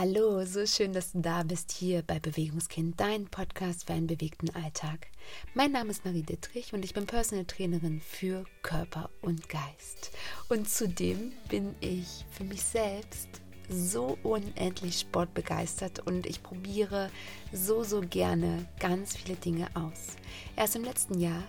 Hallo, 0.00 0.44
so 0.44 0.64
schön, 0.64 0.92
dass 0.92 1.10
du 1.10 1.22
da 1.22 1.42
bist 1.42 1.72
hier 1.72 2.02
bei 2.02 2.20
Bewegungskind, 2.20 3.00
dein 3.00 3.26
Podcast 3.26 3.84
für 3.84 3.94
einen 3.94 4.06
bewegten 4.06 4.48
Alltag. 4.54 5.08
Mein 5.54 5.72
Name 5.72 5.90
ist 5.90 6.04
Marie 6.04 6.22
Dittrich 6.22 6.72
und 6.72 6.84
ich 6.84 6.94
bin 6.94 7.04
Personal 7.04 7.46
Trainerin 7.46 8.00
für 8.00 8.44
Körper 8.62 9.10
und 9.22 9.48
Geist. 9.48 10.12
Und 10.48 10.68
zudem 10.68 11.32
bin 11.48 11.74
ich 11.80 12.24
für 12.30 12.44
mich 12.44 12.62
selbst 12.62 13.28
so 13.68 14.16
unendlich 14.22 15.00
sportbegeistert 15.00 16.06
und 16.06 16.26
ich 16.26 16.44
probiere 16.44 17.10
so, 17.52 17.82
so 17.82 18.00
gerne 18.00 18.68
ganz 18.78 19.16
viele 19.16 19.34
Dinge 19.34 19.66
aus. 19.74 20.14
Erst 20.54 20.76
im 20.76 20.84
letzten 20.84 21.18
Jahr 21.18 21.42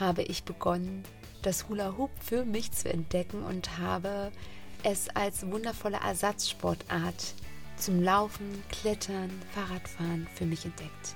habe 0.00 0.24
ich 0.24 0.42
begonnen, 0.42 1.04
das 1.42 1.68
Hula 1.68 1.96
Hoop 1.96 2.10
für 2.18 2.44
mich 2.44 2.72
zu 2.72 2.92
entdecken 2.92 3.44
und 3.44 3.78
habe 3.78 4.32
es 4.82 5.08
als 5.10 5.46
wundervolle 5.46 5.98
Ersatzsportart 6.04 7.34
zum 7.84 8.02
Laufen, 8.02 8.62
Klettern, 8.70 9.30
Fahrradfahren 9.52 10.26
für 10.34 10.46
mich 10.46 10.64
entdeckt. 10.64 11.14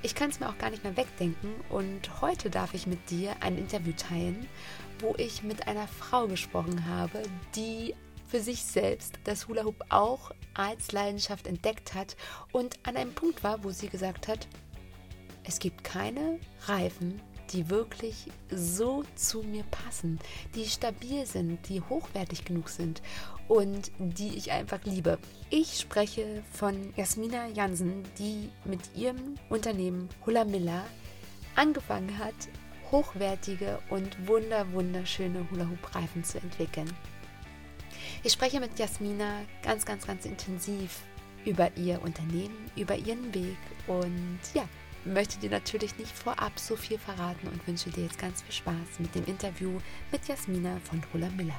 Ich 0.00 0.14
kann 0.14 0.30
es 0.30 0.40
mir 0.40 0.48
auch 0.48 0.56
gar 0.56 0.70
nicht 0.70 0.82
mehr 0.82 0.96
wegdenken 0.96 1.52
und 1.68 2.22
heute 2.22 2.48
darf 2.48 2.72
ich 2.72 2.86
mit 2.86 3.10
dir 3.10 3.36
ein 3.40 3.58
Interview 3.58 3.92
teilen, 3.92 4.48
wo 5.00 5.14
ich 5.18 5.42
mit 5.42 5.68
einer 5.68 5.86
Frau 5.86 6.26
gesprochen 6.26 6.86
habe, 6.88 7.22
die 7.54 7.94
für 8.26 8.40
sich 8.40 8.64
selbst 8.64 9.18
das 9.24 9.46
Hula 9.46 9.64
Hoop 9.64 9.84
auch 9.90 10.30
als 10.54 10.90
Leidenschaft 10.92 11.46
entdeckt 11.46 11.92
hat 11.92 12.16
und 12.50 12.78
an 12.84 12.96
einem 12.96 13.12
Punkt 13.12 13.44
war, 13.44 13.62
wo 13.62 13.68
sie 13.68 13.88
gesagt 13.88 14.26
hat, 14.26 14.48
es 15.46 15.58
gibt 15.58 15.84
keine 15.84 16.40
Reifen, 16.66 17.20
die 17.52 17.70
wirklich 17.70 18.28
so 18.50 19.04
zu 19.14 19.42
mir 19.42 19.64
passen, 19.64 20.18
die 20.54 20.66
stabil 20.66 21.26
sind, 21.26 21.68
die 21.68 21.80
hochwertig 21.80 22.44
genug 22.44 22.68
sind 22.68 23.02
und 23.48 23.90
die 23.98 24.36
ich 24.36 24.52
einfach 24.52 24.82
liebe. 24.84 25.18
Ich 25.50 25.78
spreche 25.80 26.42
von 26.52 26.92
Jasmina 26.96 27.48
Jansen, 27.48 28.02
die 28.18 28.50
mit 28.64 28.80
ihrem 28.96 29.34
Unternehmen 29.48 30.08
Hula 30.24 30.44
Miller 30.44 30.84
angefangen 31.54 32.18
hat, 32.18 32.34
hochwertige 32.90 33.78
und 33.90 34.26
wunder 34.26 34.70
wunderschöne 34.72 35.46
Hula 35.50 35.68
Hoop 35.68 35.94
Reifen 35.94 36.24
zu 36.24 36.38
entwickeln. 36.38 36.90
Ich 38.22 38.32
spreche 38.32 38.60
mit 38.60 38.78
Jasmina 38.78 39.42
ganz, 39.62 39.84
ganz, 39.84 40.06
ganz 40.06 40.24
intensiv 40.24 41.00
über 41.44 41.70
ihr 41.76 42.00
Unternehmen, 42.02 42.70
über 42.76 42.96
ihren 42.96 43.32
Weg 43.34 43.58
und 43.86 44.38
ja, 44.54 44.66
möchte 45.04 45.38
dir 45.38 45.50
natürlich 45.50 45.98
nicht 45.98 46.12
vorab 46.12 46.58
so 46.58 46.76
viel 46.76 46.98
verraten 46.98 47.48
und 47.48 47.66
wünsche 47.66 47.90
dir 47.90 48.04
jetzt 48.04 48.18
ganz 48.18 48.42
viel 48.42 48.54
Spaß 48.54 48.98
mit 48.98 49.14
dem 49.14 49.24
Interview 49.26 49.78
mit 50.10 50.26
Jasmina 50.26 50.78
von 50.84 51.02
Hula 51.12 51.28
Miller. 51.36 51.54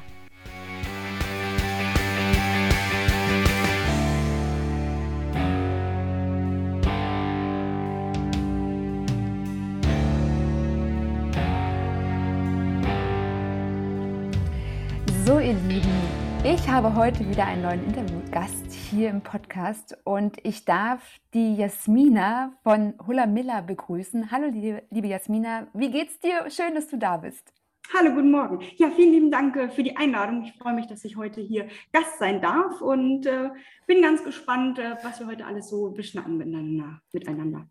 So, 15.25 15.39
ihr 15.39 15.53
Lieben, 15.53 16.24
ich 16.47 16.69
habe 16.69 16.93
heute 16.93 17.27
wieder 17.27 17.47
einen 17.47 17.63
neuen 17.63 17.83
Interviewgast 17.85 18.71
hier 18.71 19.09
im 19.09 19.21
Podcast 19.21 19.97
und 20.03 20.37
ich 20.43 20.63
darf 20.63 21.01
die 21.33 21.55
Jasmina 21.55 22.53
von 22.61 22.93
Hula 23.07 23.25
Miller 23.25 23.63
begrüßen. 23.63 24.29
Hallo, 24.29 24.49
liebe, 24.51 24.83
liebe 24.91 25.07
Jasmina, 25.07 25.65
wie 25.73 25.89
geht's 25.89 26.19
dir? 26.19 26.47
Schön, 26.51 26.75
dass 26.75 26.87
du 26.87 26.99
da 26.99 27.17
bist. 27.17 27.51
Hallo, 27.91 28.13
guten 28.13 28.29
Morgen. 28.29 28.59
Ja, 28.75 28.91
vielen 28.91 29.13
lieben 29.13 29.31
Dank 29.31 29.55
äh, 29.55 29.69
für 29.69 29.81
die 29.81 29.97
Einladung. 29.97 30.43
Ich 30.43 30.53
freue 30.53 30.75
mich, 30.75 30.85
dass 30.85 31.03
ich 31.03 31.17
heute 31.17 31.41
hier 31.41 31.67
Gast 31.91 32.19
sein 32.19 32.43
darf 32.43 32.79
und 32.79 33.25
äh, 33.25 33.49
bin 33.87 34.03
ganz 34.03 34.23
gespannt, 34.23 34.77
äh, 34.77 34.97
was 35.01 35.19
wir 35.19 35.25
heute 35.25 35.47
alles 35.47 35.67
so 35.67 35.89
beschnacken 35.89 36.37
miteinander. 36.37 37.01
miteinander. 37.11 37.67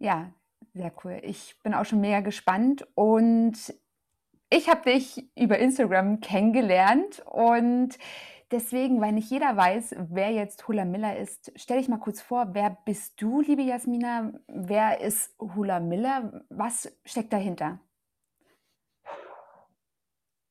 Ja, 0.00 0.30
sehr 0.74 0.92
cool. 1.02 1.18
Ich 1.22 1.56
bin 1.62 1.72
auch 1.72 1.86
schon 1.86 2.02
mega 2.02 2.20
gespannt 2.20 2.86
und 2.94 3.74
ich 4.52 4.68
habe 4.68 4.90
dich 4.90 5.24
über 5.34 5.58
Instagram 5.58 6.20
kennengelernt 6.20 7.20
und 7.26 7.98
deswegen, 8.50 9.00
weil 9.00 9.12
nicht 9.12 9.30
jeder 9.30 9.56
weiß, 9.56 9.96
wer 10.10 10.30
jetzt 10.30 10.68
Hula 10.68 10.84
Miller 10.84 11.16
ist, 11.16 11.52
stell 11.56 11.78
dich 11.78 11.88
mal 11.88 11.98
kurz 11.98 12.20
vor, 12.20 12.48
wer 12.52 12.76
bist 12.84 13.20
du, 13.20 13.40
liebe 13.40 13.62
Jasmina? 13.62 14.32
Wer 14.48 15.00
ist 15.00 15.34
Hula 15.40 15.80
Miller? 15.80 16.44
Was 16.50 16.92
steckt 17.04 17.32
dahinter? 17.32 17.80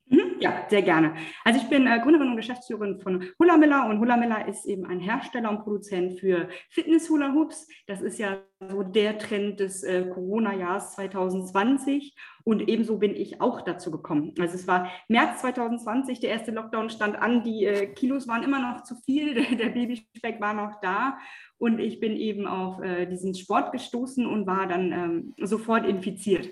Mhm, 0.06 0.31
ja, 0.42 0.66
sehr 0.70 0.82
gerne. 0.82 1.14
Also 1.46 1.60
ich 1.62 1.70
bin 1.70 1.86
äh, 1.86 2.00
Gründerin 2.00 2.30
und 2.30 2.36
Geschäftsführerin 2.36 3.00
von 3.00 3.24
Hula 3.40 3.58
Miller 3.58 3.86
und 3.88 4.00
Hula 4.00 4.18
Miller 4.18 4.48
ist 4.48 4.66
eben 4.66 4.86
ein 4.86 5.00
Hersteller 5.00 5.52
und 5.52 5.60
Produzent 5.60 6.20
für 6.20 6.50
Fitness-Hula 6.72 7.34
Hoops. 7.34 7.68
Das 7.86 8.02
ist 8.02 8.18
ja 8.18 8.40
so 8.68 8.82
der 8.82 9.20
Trend 9.20 9.60
des 9.60 9.84
äh, 9.84 10.08
Corona-Jahres 10.10 10.94
2020 10.94 12.16
und 12.44 12.68
ebenso 12.68 12.98
bin 12.98 13.16
ich 13.16 13.40
auch 13.40 13.62
dazu 13.62 13.92
gekommen. 13.92 14.34
Also 14.40 14.56
es 14.56 14.68
war 14.68 14.90
März 15.08 15.42
2020, 15.42 16.20
der 16.20 16.32
erste 16.32 16.52
Lockdown 16.52 16.90
stand 16.90 17.16
an, 17.22 17.44
die 17.44 17.66
äh, 17.66 17.88
Kilos 17.94 18.28
waren 18.28 18.42
immer 18.42 18.60
noch 18.60 18.84
zu 18.84 18.96
viel, 19.06 19.36
der, 19.36 19.56
der 19.58 19.70
Babyspeck 19.70 20.42
war 20.42 20.54
noch 20.54 20.82
da 20.82 21.20
und 21.60 21.80
ich 21.80 22.00
bin 22.00 22.18
eben 22.18 22.48
auf 22.48 22.82
äh, 22.82 23.06
diesen 23.06 23.36
Sport 23.36 23.72
gestoßen 23.72 24.26
und 24.26 24.48
war 24.48 24.68
dann 24.68 24.92
ähm, 24.92 25.34
sofort 25.38 25.86
infiziert. 25.86 26.50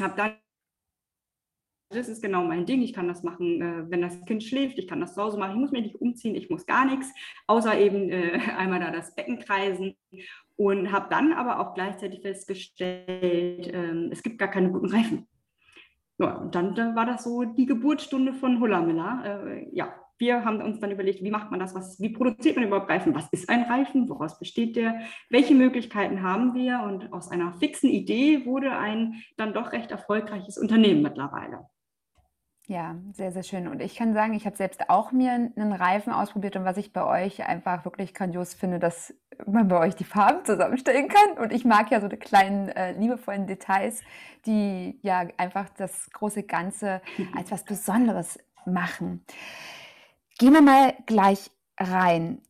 Habe 0.00 0.14
dann 0.16 0.43
das 1.94 2.08
ist 2.08 2.22
genau 2.22 2.44
mein 2.44 2.66
Ding. 2.66 2.82
Ich 2.82 2.92
kann 2.92 3.08
das 3.08 3.22
machen, 3.22 3.60
äh, 3.60 3.90
wenn 3.90 4.02
das 4.02 4.24
Kind 4.24 4.42
schläft. 4.42 4.78
Ich 4.78 4.86
kann 4.86 5.00
das 5.00 5.14
zu 5.14 5.22
Hause 5.22 5.38
machen. 5.38 5.52
Ich 5.52 5.60
muss 5.60 5.72
mir 5.72 5.82
nicht 5.82 6.00
umziehen. 6.00 6.34
Ich 6.34 6.50
muss 6.50 6.66
gar 6.66 6.84
nichts, 6.84 7.12
außer 7.46 7.78
eben 7.78 8.10
äh, 8.10 8.38
einmal 8.56 8.80
da 8.80 8.90
das 8.90 9.14
Becken 9.14 9.38
kreisen. 9.38 9.96
Und 10.56 10.92
habe 10.92 11.08
dann 11.10 11.32
aber 11.32 11.58
auch 11.58 11.74
gleichzeitig 11.74 12.20
festgestellt, 12.20 13.66
äh, 13.66 14.08
es 14.10 14.22
gibt 14.22 14.38
gar 14.38 14.48
keine 14.48 14.70
guten 14.70 14.86
Reifen. 14.86 15.26
Ja, 16.18 16.36
und 16.36 16.54
dann 16.54 16.94
war 16.94 17.06
das 17.06 17.24
so 17.24 17.44
die 17.44 17.66
Geburtsstunde 17.66 18.34
von 18.34 18.60
Hullamilla. 18.60 19.24
Äh, 19.24 19.68
ja, 19.72 19.92
wir 20.18 20.44
haben 20.44 20.62
uns 20.62 20.78
dann 20.78 20.92
überlegt, 20.92 21.22
wie 21.22 21.30
macht 21.30 21.50
man 21.50 21.58
das, 21.58 21.74
was, 21.74 22.00
wie 22.00 22.10
produziert 22.10 22.56
man 22.56 22.66
überhaupt 22.66 22.88
Reifen, 22.88 23.14
was 23.14 23.28
ist 23.32 23.48
ein 23.48 23.62
Reifen, 23.62 24.08
woraus 24.08 24.38
besteht 24.38 24.76
der, 24.76 25.00
welche 25.28 25.54
Möglichkeiten 25.54 26.22
haben 26.22 26.54
wir 26.54 26.82
und 26.84 27.12
aus 27.12 27.30
einer 27.30 27.52
fixen 27.54 27.90
Idee 27.90 28.46
wurde 28.46 28.76
ein 28.76 29.22
dann 29.36 29.54
doch 29.54 29.72
recht 29.72 29.90
erfolgreiches 29.90 30.56
Unternehmen 30.56 31.02
mittlerweile. 31.02 31.66
Ja, 32.66 32.96
sehr, 33.12 33.30
sehr 33.30 33.42
schön. 33.42 33.68
Und 33.68 33.82
ich 33.82 33.94
kann 33.94 34.14
sagen, 34.14 34.32
ich 34.32 34.46
habe 34.46 34.56
selbst 34.56 34.88
auch 34.88 35.12
mir 35.12 35.32
einen 35.32 35.72
Reifen 35.72 36.14
ausprobiert 36.14 36.56
und 36.56 36.64
was 36.64 36.78
ich 36.78 36.94
bei 36.94 37.04
euch 37.04 37.44
einfach 37.44 37.84
wirklich 37.84 38.14
grandios 38.14 38.54
finde, 38.54 38.78
dass 38.78 39.12
man 39.46 39.68
bei 39.68 39.78
euch 39.78 39.96
die 39.96 40.04
Farben 40.04 40.46
zusammenstellen 40.46 41.08
kann. 41.08 41.36
Und 41.44 41.52
ich 41.52 41.66
mag 41.66 41.90
ja 41.90 42.00
so 42.00 42.08
die 42.08 42.16
kleinen, 42.16 42.70
äh, 42.70 42.92
liebevollen 42.92 43.46
Details, 43.46 44.00
die 44.46 44.98
ja 45.02 45.26
einfach 45.36 45.68
das 45.76 46.10
große 46.12 46.44
Ganze 46.44 47.02
als 47.36 47.52
was 47.52 47.64
Besonderes 47.64 48.38
machen. 48.64 49.26
Gehen 50.38 50.54
wir 50.54 50.62
mal 50.62 50.94
gleich 51.04 51.50
rein. 51.78 52.40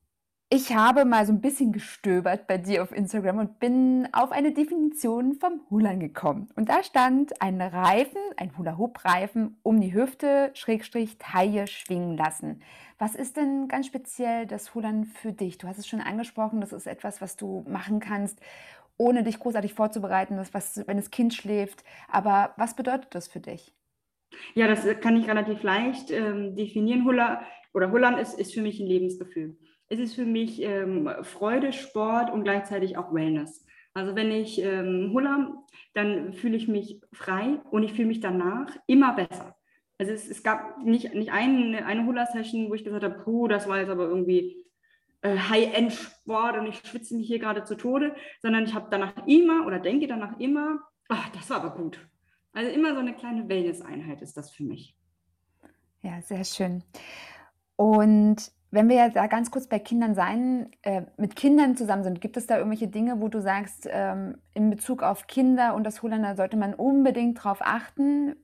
Ich 0.56 0.72
habe 0.72 1.04
mal 1.04 1.26
so 1.26 1.32
ein 1.32 1.40
bisschen 1.40 1.72
gestöbert 1.72 2.46
bei 2.46 2.58
dir 2.58 2.84
auf 2.84 2.92
Instagram 2.92 3.38
und 3.38 3.58
bin 3.58 4.08
auf 4.12 4.30
eine 4.30 4.52
Definition 4.52 5.34
vom 5.34 5.62
Hulan 5.68 5.98
gekommen. 5.98 6.46
Und 6.54 6.68
da 6.68 6.84
stand 6.84 7.42
ein 7.42 7.60
Reifen, 7.60 8.20
ein 8.36 8.56
Hula-Hoop-Reifen, 8.56 9.56
um 9.64 9.80
die 9.80 9.92
Hüfte, 9.92 10.52
Schrägstrich, 10.54 11.18
Taille 11.18 11.66
schwingen 11.66 12.16
lassen. 12.16 12.62
Was 13.00 13.16
ist 13.16 13.36
denn 13.36 13.66
ganz 13.66 13.88
speziell 13.88 14.46
das 14.46 14.76
Hulan 14.76 15.06
für 15.06 15.32
dich? 15.32 15.58
Du 15.58 15.66
hast 15.66 15.78
es 15.78 15.88
schon 15.88 16.00
angesprochen, 16.00 16.60
das 16.60 16.72
ist 16.72 16.86
etwas, 16.86 17.20
was 17.20 17.36
du 17.36 17.64
machen 17.66 17.98
kannst, 17.98 18.38
ohne 18.96 19.24
dich 19.24 19.40
großartig 19.40 19.74
vorzubereiten, 19.74 20.36
das 20.36 20.54
was, 20.54 20.86
wenn 20.86 20.98
das 20.98 21.10
Kind 21.10 21.34
schläft. 21.34 21.82
Aber 22.06 22.54
was 22.56 22.76
bedeutet 22.76 23.12
das 23.12 23.26
für 23.26 23.40
dich? 23.40 23.74
Ja, 24.54 24.68
das 24.68 24.86
kann 25.00 25.16
ich 25.16 25.28
relativ 25.28 25.64
leicht 25.64 26.12
ähm, 26.12 26.54
definieren. 26.54 27.04
Hula 27.04 27.42
oder 27.72 27.90
Hulan 27.90 28.18
ist, 28.18 28.38
ist 28.38 28.54
für 28.54 28.62
mich 28.62 28.78
ein 28.78 28.86
Lebensgefühl 28.86 29.58
es 29.88 29.98
ist 29.98 30.14
für 30.14 30.24
mich 30.24 30.62
ähm, 30.62 31.10
Freude, 31.22 31.72
Sport 31.72 32.32
und 32.32 32.44
gleichzeitig 32.44 32.96
auch 32.96 33.12
Wellness. 33.12 33.64
Also 33.92 34.16
wenn 34.16 34.32
ich 34.32 34.60
ähm, 34.60 35.10
Hula, 35.12 35.64
dann 35.92 36.32
fühle 36.32 36.56
ich 36.56 36.66
mich 36.66 37.00
frei 37.12 37.60
und 37.70 37.82
ich 37.84 37.92
fühle 37.92 38.08
mich 38.08 38.20
danach 38.20 38.76
immer 38.86 39.14
besser. 39.14 39.56
Also 39.98 40.12
es, 40.12 40.28
es 40.28 40.42
gab 40.42 40.78
nicht, 40.82 41.14
nicht 41.14 41.30
eine, 41.30 41.86
eine 41.86 42.04
Hula-Session, 42.04 42.68
wo 42.68 42.74
ich 42.74 42.84
gesagt 42.84 43.04
habe, 43.04 43.22
puh, 43.22 43.46
das 43.46 43.68
war 43.68 43.78
jetzt 43.78 43.90
aber 43.90 44.04
irgendwie 44.04 44.64
äh, 45.22 45.38
High-End-Sport 45.38 46.58
und 46.58 46.66
ich 46.66 46.78
schwitze 46.78 47.16
mich 47.16 47.28
hier 47.28 47.38
gerade 47.38 47.64
zu 47.64 47.76
Tode, 47.76 48.16
sondern 48.42 48.64
ich 48.64 48.74
habe 48.74 48.88
danach 48.90 49.26
immer 49.26 49.64
oder 49.66 49.78
denke 49.78 50.08
danach 50.08 50.40
immer, 50.40 50.80
ach, 51.08 51.28
das 51.30 51.48
war 51.50 51.62
aber 51.62 51.76
gut. 51.76 51.98
Also 52.52 52.70
immer 52.70 52.94
so 52.94 53.00
eine 53.00 53.14
kleine 53.14 53.48
Wellness-Einheit 53.48 54.22
ist 54.22 54.36
das 54.36 54.50
für 54.50 54.64
mich. 54.64 54.96
Ja, 56.02 56.20
sehr 56.20 56.44
schön. 56.44 56.82
Und 57.76 58.52
wenn 58.74 58.88
wir 58.88 58.96
jetzt 58.96 59.14
da 59.14 59.28
ganz 59.28 59.52
kurz 59.52 59.68
bei 59.68 59.78
Kindern 59.78 60.14
sein, 60.14 60.68
äh, 60.82 61.02
mit 61.16 61.36
Kindern 61.36 61.76
zusammen 61.76 62.02
sind, 62.02 62.20
gibt 62.20 62.36
es 62.36 62.46
da 62.46 62.58
irgendwelche 62.58 62.88
Dinge, 62.88 63.20
wo 63.20 63.28
du 63.28 63.40
sagst, 63.40 63.88
ähm, 63.90 64.38
in 64.52 64.68
Bezug 64.68 65.02
auf 65.02 65.28
Kinder 65.28 65.74
und 65.74 65.84
das 65.84 66.02
Holländer 66.02 66.34
sollte 66.34 66.56
man 66.56 66.74
unbedingt 66.74 67.38
darauf 67.38 67.58
achten? 67.60 68.34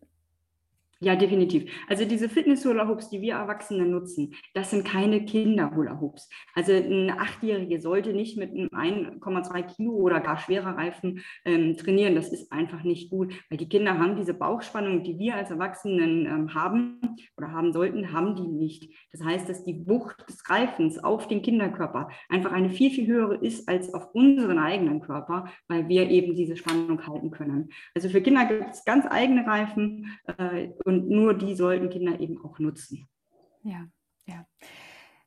Ja, 1.03 1.17
definitiv. 1.17 1.73
Also 1.89 2.05
diese 2.05 2.29
Fitness-Hula-Hoops, 2.29 3.09
die 3.09 3.23
wir 3.23 3.33
Erwachsene 3.33 3.87
nutzen, 3.87 4.35
das 4.53 4.71
sind 4.71 4.85
keine 4.85 5.25
Kinder-Hula-Hoops. 5.25 6.29
Also 6.55 6.73
ein 6.73 7.11
Achtjährige 7.11 7.81
sollte 7.81 8.13
nicht 8.13 8.37
mit 8.37 8.51
einem 8.51 8.69
1,2 8.69 9.63
Kilo 9.63 9.93
oder 9.93 10.21
gar 10.21 10.37
schwerer 10.37 10.77
Reifen 10.77 11.23
ähm, 11.47 11.79
trainieren. 11.79 12.17
Das 12.17 12.31
ist 12.31 12.53
einfach 12.53 12.83
nicht 12.83 13.09
gut, 13.09 13.33
weil 13.49 13.57
die 13.57 13.71
Kinder 13.71 13.99
haben 13.99 14.15
diese 14.15 14.35
Bauchspannung, 14.35 15.03
die 15.03 15.19
wir 15.19 15.37
als 15.37 15.51
Erwachsenen 15.51 16.27
ähm, 16.27 16.55
haben 16.55 17.01
oder 17.39 17.51
haben 17.51 17.73
sollten, 17.73 18.13
haben 18.13 18.37
die 18.37 18.49
nicht. 18.49 18.93
Das 19.11 19.25
heißt, 19.25 19.49
dass 19.49 19.65
die 19.65 19.87
Wucht 19.87 20.29
des 20.29 20.51
Reifens 20.51 21.03
auf 21.03 21.29
den 21.29 21.41
Kinderkörper 21.41 22.09
einfach 22.29 22.53
eine 22.53 22.69
viel, 22.69 22.91
viel 22.91 23.07
höhere 23.07 23.37
ist 23.37 23.67
als 23.71 23.95
auf 23.95 24.15
unseren 24.15 24.59
eigenen 24.59 25.01
Körper, 25.01 25.47
weil 25.67 25.89
wir 25.89 26.11
eben 26.11 26.35
diese 26.35 26.57
Spannung 26.57 27.07
halten 27.07 27.31
können. 27.31 27.71
Also 27.95 28.11
für 28.11 28.21
Kinder 28.21 28.45
gibt 28.45 28.75
es 28.75 28.85
ganz 28.85 29.07
eigene 29.09 29.47
Reifen. 29.47 30.07
Äh, 30.37 30.69
und 30.91 31.09
nur 31.09 31.35
die 31.35 31.55
sollten 31.55 31.89
Kinder 31.89 32.19
eben 32.19 32.45
auch 32.45 32.59
nutzen. 32.59 33.09
Ja, 33.63 33.87
ja. 34.27 34.45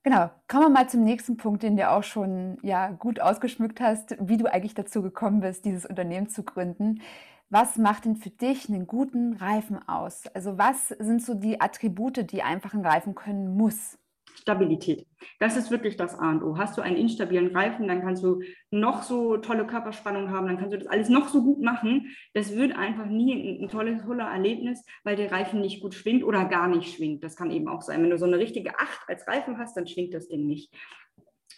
Genau, 0.04 0.30
kommen 0.50 0.64
wir 0.66 0.70
mal 0.70 0.90
zum 0.90 1.04
nächsten 1.04 1.38
Punkt, 1.38 1.64
den 1.64 1.78
du 1.78 1.90
auch 1.90 2.04
schon 2.04 2.58
ja, 2.62 2.92
gut 2.92 3.22
ausgeschmückt 3.22 3.80
hast, 3.80 4.18
wie 4.20 4.36
du 4.36 4.52
eigentlich 4.52 4.74
dazu 4.74 5.02
gekommen 5.02 5.40
bist, 5.40 5.64
dieses 5.64 5.86
Unternehmen 5.86 6.28
zu 6.28 6.44
gründen. 6.44 7.02
Was 7.50 7.78
macht 7.78 8.04
denn 8.04 8.18
für 8.18 8.30
dich 8.30 8.68
einen 8.68 8.86
guten 8.86 9.34
Reifen 9.34 9.88
aus? 9.88 10.28
Also 10.34 10.58
was 10.58 10.90
sind 10.90 11.24
so 11.24 11.36
die 11.36 11.62
Attribute, 11.62 12.30
die 12.32 12.44
einfach 12.44 12.74
ein 12.74 12.86
Reifen 12.86 13.16
können 13.16 13.56
muss? 13.56 13.98
Stabilität. 14.36 15.06
Das 15.40 15.58
ist 15.58 15.72
wirklich 15.72 15.98
das 15.98 16.18
A 16.18 16.32
und 16.32 16.44
O. 16.44 16.58
Hast 16.58 16.78
du 16.78 16.82
einen 16.82 16.98
instabilen 16.98 17.56
Reifen, 17.56 17.88
dann 17.88 18.02
kannst 18.02 18.24
du 18.24 18.42
noch 18.72 19.04
so 19.04 19.38
tolle 19.38 19.66
Körperspannung 19.66 20.30
haben, 20.32 20.48
dann 20.48 20.58
kannst 20.58 20.74
du 20.74 20.80
das 20.80 20.88
alles 20.88 21.10
noch 21.10 21.30
so 21.30 21.44
gut 21.44 21.62
machen. 21.62 22.16
Das 22.34 22.56
wird 22.56 22.76
einfach 22.76 23.06
nie 23.06 23.34
ein, 23.34 23.64
ein 23.64 23.70
tolles 23.70 24.04
Huller-Erlebnis, 24.06 24.84
weil 25.04 25.16
der 25.16 25.32
Reifen 25.32 25.62
nicht 25.62 25.82
gut 25.82 25.94
schwingt 25.94 26.24
oder 26.24 26.46
gar 26.46 26.68
nicht 26.68 26.96
schwingt. 26.96 27.24
Das 27.24 27.36
kann 27.36 27.52
eben 27.52 27.68
auch 27.68 27.82
sein. 27.82 28.02
Wenn 28.02 28.10
du 28.10 28.18
so 28.18 28.26
eine 28.26 28.38
richtige 28.38 28.78
Acht 28.80 29.08
als 29.08 29.28
Reifen 29.28 29.58
hast, 29.58 29.78
dann 29.78 29.88
schwingt 29.88 30.14
das 30.14 30.28
Ding 30.28 30.48
nicht. 30.48 30.74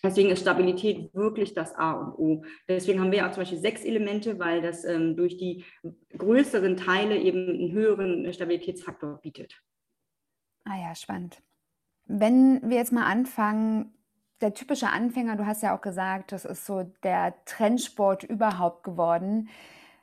Deswegen 0.04 0.30
ist 0.30 0.42
Stabilität 0.42 1.13
wirklich 1.13 1.54
das 1.54 1.74
A 1.74 1.94
und 1.94 2.13
O. 2.19 2.45
Deswegen 2.68 3.00
haben 3.00 3.12
wir 3.12 3.25
auch 3.25 3.31
zum 3.31 3.42
Beispiel 3.42 3.57
sechs 3.57 3.83
Elemente, 3.83 4.38
weil 4.38 4.62
das 4.62 4.86
ähm, 4.86 5.16
durch 5.16 5.38
die 5.38 5.66
größeren 6.18 6.77
Teile 6.77 7.18
eben 7.18 7.50
einen 7.50 7.72
höheren 7.72 8.31
Stabilitätsfaktor 8.31 9.19
bietet. 9.22 9.62
Ah 10.63 10.80
ja, 10.80 10.95
spannend. 10.95 11.42
Wenn 12.06 12.62
wir 12.69 12.78
jetzt 12.78 12.92
mal 12.92 13.06
anfangen, 13.06 13.94
der 14.42 14.54
typische 14.54 14.90
Anfänger, 14.90 15.36
du 15.36 15.46
hast 15.46 15.63
ja 15.63 15.75
auch 15.75 15.81
gesagt, 15.81 16.31
das 16.31 16.46
ist 16.46 16.66
so 16.66 16.84
der 17.04 17.34
Trendsport 17.46 18.24
überhaupt 18.24 18.84
geworden. 18.84 19.50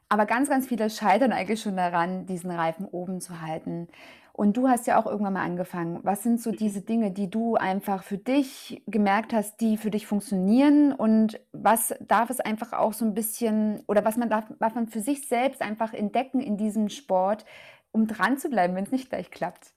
Aber 0.08 0.26
ganz, 0.26 0.48
ganz 0.48 0.66
viele 0.66 0.90
scheitern 0.90 1.32
eigentlich 1.32 1.62
schon 1.62 1.76
daran, 1.76 2.26
diesen 2.26 2.50
Reifen 2.50 2.86
oben 2.86 3.20
zu 3.20 3.40
halten. 3.40 3.88
Und 4.34 4.56
du 4.56 4.68
hast 4.68 4.86
ja 4.86 4.98
auch 4.98 5.06
irgendwann 5.06 5.34
mal 5.34 5.44
angefangen. 5.44 6.00
Was 6.02 6.22
sind 6.22 6.40
so 6.40 6.52
diese 6.52 6.80
Dinge, 6.80 7.10
die 7.10 7.28
du 7.28 7.56
einfach 7.56 8.02
für 8.02 8.16
dich 8.16 8.82
gemerkt 8.86 9.34
hast, 9.34 9.60
die 9.60 9.76
für 9.76 9.90
dich 9.90 10.06
funktionieren? 10.06 10.92
Und 10.92 11.38
was 11.52 11.94
darf 12.00 12.30
es 12.30 12.40
einfach 12.40 12.72
auch 12.72 12.94
so 12.94 13.04
ein 13.04 13.14
bisschen, 13.14 13.82
oder 13.86 14.04
was 14.04 14.16
man 14.16 14.30
darf, 14.30 14.46
was 14.58 14.74
man 14.74 14.86
für 14.86 15.00
sich 15.00 15.28
selbst 15.28 15.60
einfach 15.60 15.92
entdecken 15.92 16.40
in 16.40 16.56
diesem 16.56 16.88
Sport, 16.88 17.44
um 17.90 18.06
dran 18.06 18.38
zu 18.38 18.48
bleiben, 18.48 18.74
wenn 18.74 18.84
es 18.84 18.92
nicht 18.92 19.10
gleich 19.10 19.30
klappt? 19.30 19.74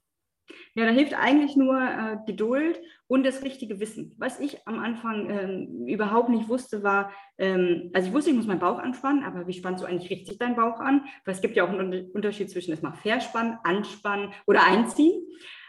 Ja, 0.73 0.85
da 0.85 0.91
hilft 0.91 1.13
eigentlich 1.13 1.55
nur 1.55 1.79
äh, 1.79 2.17
Geduld 2.27 2.79
und 3.07 3.25
das 3.25 3.43
richtige 3.43 3.79
Wissen. 3.79 4.13
Was 4.17 4.39
ich 4.39 4.67
am 4.67 4.79
Anfang 4.79 5.29
ähm, 5.29 5.87
überhaupt 5.87 6.29
nicht 6.29 6.49
wusste, 6.49 6.83
war, 6.83 7.11
ähm, 7.37 7.91
also 7.93 8.09
ich 8.09 8.13
wusste, 8.13 8.31
ich 8.31 8.35
muss 8.35 8.45
meinen 8.45 8.59
Bauch 8.59 8.79
anspannen, 8.79 9.23
aber 9.23 9.47
wie 9.47 9.53
spannst 9.53 9.83
du 9.83 9.87
eigentlich 9.87 10.11
richtig 10.11 10.37
deinen 10.37 10.55
Bauch 10.55 10.79
an? 10.79 11.05
Weil 11.23 11.33
es 11.35 11.41
gibt 11.41 11.55
ja 11.55 11.63
auch 11.63 11.69
einen 11.69 12.11
Unterschied 12.11 12.49
zwischen 12.49 12.71
erstmal 12.71 12.93
verspannen, 12.93 13.57
anspannen 13.63 14.33
oder 14.45 14.63
einziehen. 14.63 15.25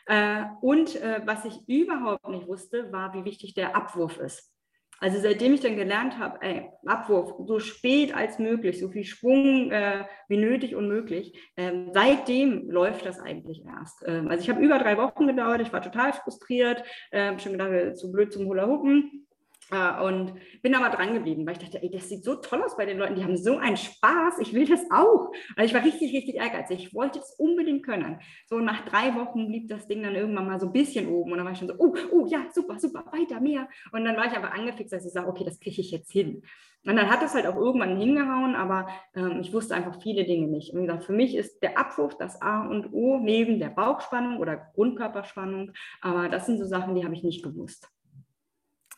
Äh, 0.07 0.45
und 0.61 0.97
äh, 0.97 1.23
was 1.25 1.45
ich 1.45 1.59
überhaupt 1.69 2.29
nicht 2.29 2.47
wusste, 2.47 2.93
war, 2.93 3.15
wie 3.15 3.25
wichtig 3.25 3.55
der 3.55 3.77
Abwurf 3.77 4.19
ist. 4.19 4.56
Also 4.99 5.21
seitdem 5.21 5.53
ich 5.53 5.61
dann 5.61 5.77
gelernt 5.77 6.19
habe, 6.19 6.39
ey, 6.41 6.71
Abwurf 6.87 7.35
so 7.47 7.59
spät 7.59 8.15
als 8.15 8.39
möglich, 8.39 8.81
so 8.81 8.89
viel 8.89 9.05
Schwung 9.05 9.71
äh, 9.71 10.05
wie 10.29 10.39
nötig 10.39 10.75
und 10.75 10.89
möglich, 10.89 11.39
ähm, 11.57 11.91
seitdem 11.93 12.71
läuft 12.71 13.05
das 13.05 13.21
eigentlich 13.21 13.63
erst. 13.65 14.05
Ähm, 14.07 14.29
also 14.29 14.43
ich 14.43 14.49
habe 14.49 14.63
über 14.63 14.79
drei 14.79 14.97
Wochen 14.97 15.27
gedauert, 15.27 15.61
ich 15.61 15.73
war 15.73 15.83
total 15.83 16.13
frustriert, 16.13 16.83
äh, 17.11 17.39
schon 17.39 17.53
gedacht, 17.53 17.99
zu 17.99 18.11
blöd 18.11 18.33
zum 18.33 18.47
Hula-Huppen. 18.47 19.26
Äh, 19.71 20.03
und 20.03 20.35
bin 20.63 20.75
aber 20.75 20.95
dran 20.95 21.15
geblieben, 21.15 21.45
weil 21.47 21.55
ich 21.55 21.59
dachte, 21.59 21.83
ey, 21.83 21.91
das 21.91 22.09
sieht 22.09 22.25
so 22.25 22.37
toll 22.37 22.63
aus 22.63 22.77
bei 22.77 22.87
den 22.87 22.99
Leuten, 22.99 23.17
die 23.17 23.25
haben 23.25 23.37
so 23.37 23.59
einen 23.59 23.77
Spaß, 23.77 24.39
ich 24.41 24.53
will 24.53 24.67
das 24.67 24.83
auch. 24.91 25.33
Also 25.57 25.69
ich 25.69 25.75
war 25.75 25.85
richtig, 25.85 26.15
richtig 26.15 26.37
ehrgeizig, 26.37 26.87
ich 26.87 26.95
wollte 26.95 27.19
es 27.19 27.35
unbedingt 27.39 27.85
können. 27.85 28.21
So 28.47 28.59
nach 28.61 28.85
drei 28.85 29.15
Wochen 29.17 29.49
blieb 29.49 29.69
das 29.69 29.89
Ding 29.89 30.03
dann 30.03 30.15
irgendwann 30.15 30.47
mal 30.47 30.61
so 30.61 30.67
ein 30.67 30.73
bisschen 30.73 31.09
oben 31.09 31.33
und 31.33 31.39
dann 31.39 31.47
war 31.47 31.53
ich 31.53 31.59
schon 31.59 31.69
so, 31.69 31.75
oh, 31.79 31.95
oh, 32.13 32.27
ja, 32.27 32.47
super, 32.53 32.79
super, 32.79 33.05
weiter, 33.13 33.41
mehr. 33.41 33.69
Und 33.93 34.05
dann 34.05 34.17
war 34.17 34.27
ich 34.27 34.37
aber 34.37 34.53
angefixt, 34.53 34.93
dass 34.93 35.05
ich 35.05 35.13
sage, 35.13 35.29
okay, 35.29 35.45
das 35.45 35.59
kriege 35.59 35.81
ich 35.81 35.91
jetzt 35.91 36.13
hin. 36.13 36.43
Und 36.85 36.95
dann 36.95 37.11
hat 37.11 37.21
es 37.25 37.35
halt 37.35 37.49
auch 37.49 37.57
irgendwann 37.57 37.99
hingehauen, 37.99 38.55
aber 38.55 38.87
ähm, 39.17 39.41
ich 39.41 39.53
wusste 39.53 39.75
einfach 39.75 40.01
viele 40.01 40.25
Dinge 40.25 40.47
nicht. 40.47 40.73
Und 40.73 40.83
wie 40.83 40.87
gesagt, 40.87 41.03
für 41.03 41.13
mich 41.13 41.35
ist 41.35 41.61
der 41.61 41.77
Abwurf 41.77 42.17
das 42.17 42.41
A 42.41 42.69
und 42.69 42.93
O 42.93 43.19
neben 43.19 43.59
der 43.59 43.71
Bauchspannung 43.71 44.39
oder 44.39 44.57
Grundkörperspannung. 44.75 45.73
Aber 46.01 46.29
das 46.29 46.47
sind 46.47 46.59
so 46.59 46.65
Sachen, 46.65 46.95
die 46.95 47.05
habe 47.05 47.15
ich 47.15 47.25
nicht 47.25 47.43
gewusst. 47.43 47.91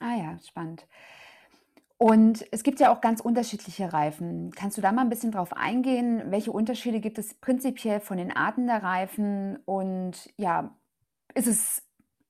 Ah 0.01 0.15
ja, 0.17 0.39
spannend. 0.47 0.87
Und 1.99 2.47
es 2.53 2.63
gibt 2.63 2.79
ja 2.79 2.93
auch 2.93 3.01
ganz 3.01 3.21
unterschiedliche 3.21 3.93
Reifen. 3.93 4.53
Kannst 4.53 4.77
du 4.79 4.81
da 4.81 4.93
mal 4.93 5.03
ein 5.03 5.09
bisschen 5.09 5.33
drauf 5.33 5.53
eingehen? 5.53 6.31
Welche 6.31 6.53
Unterschiede 6.53 7.01
gibt 7.01 7.19
es 7.19 7.35
prinzipiell 7.35 7.99
von 8.01 8.19
den 8.19 8.35
Arten 8.35 8.69
der 8.69 8.85
Reifen? 8.85 9.57
Und 9.65 10.33
ja, 10.37 10.77
ist 11.35 11.49
es 11.49 11.83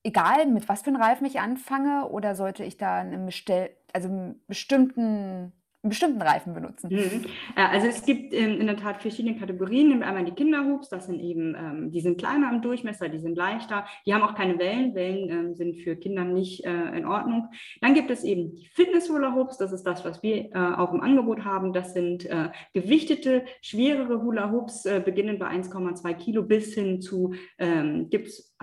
egal, 0.02 0.46
mit 0.46 0.70
was 0.70 0.82
für 0.82 0.88
einem 0.88 1.02
Reifen 1.02 1.26
ich 1.26 1.40
anfange 1.40 2.08
oder 2.08 2.34
sollte 2.34 2.64
ich 2.64 2.78
da 2.78 2.96
einen, 2.96 3.26
bestell 3.26 3.70
also 3.92 4.08
einen 4.08 4.40
bestimmten 4.46 5.52
einen 5.82 5.90
bestimmten 5.90 6.20
Reifen 6.20 6.54
benutzen. 6.54 6.88
Mhm. 6.90 7.26
Also 7.54 7.86
es 7.86 8.04
gibt 8.04 8.32
in, 8.32 8.60
in, 8.60 8.66
der 8.66 8.76
Tat 8.76 9.00
verschiedene 9.00 9.38
Kategorien. 9.38 10.02
Einmal 10.02 10.24
die 10.24 10.32
Kinderhubs, 10.32 10.88
das 10.88 11.06
sind 11.06 11.20
eben, 11.20 11.54
ähm, 11.54 11.90
die 11.92 12.00
sind 12.00 12.18
kleiner 12.18 12.50
im 12.52 12.62
Durchmesser, 12.62 13.08
die 13.08 13.20
sind 13.20 13.36
leichter, 13.36 13.86
die 14.04 14.12
haben 14.12 14.22
auch 14.22 14.34
keine 14.34 14.58
Wellen. 14.58 14.94
Wellen 14.96 15.30
ähm, 15.30 15.54
sind 15.54 15.76
für 15.76 15.94
Kinder 15.94 16.24
nicht 16.24 16.64
äh, 16.64 16.98
in 16.98 17.06
Ordnung. 17.06 17.48
Dann 17.80 17.94
gibt 17.94 18.10
es 18.10 18.24
eben 18.24 18.56
die 18.56 18.66
Fitness-Hula-Hoops, 18.74 19.58
das 19.58 19.72
ist 19.72 19.84
das, 19.84 20.04
was 20.04 20.20
wir 20.22 20.50
äh, 20.52 20.74
auch 20.76 20.92
im 20.92 21.00
Angebot 21.00 21.44
haben. 21.44 21.72
Das 21.72 21.94
sind 21.94 22.26
äh, 22.26 22.50
gewichtete, 22.74 23.44
schwerere 23.62 24.20
Hula-Hoops, 24.20 24.84
äh, 24.86 25.00
beginnen 25.04 25.38
bei 25.38 25.46
1,2 25.46 26.14
Kilo 26.14 26.42
bis 26.42 26.74
hin 26.74 27.00
zu, 27.00 27.34
ähm, 27.58 28.08
gibt 28.10 28.26
es, 28.28 28.56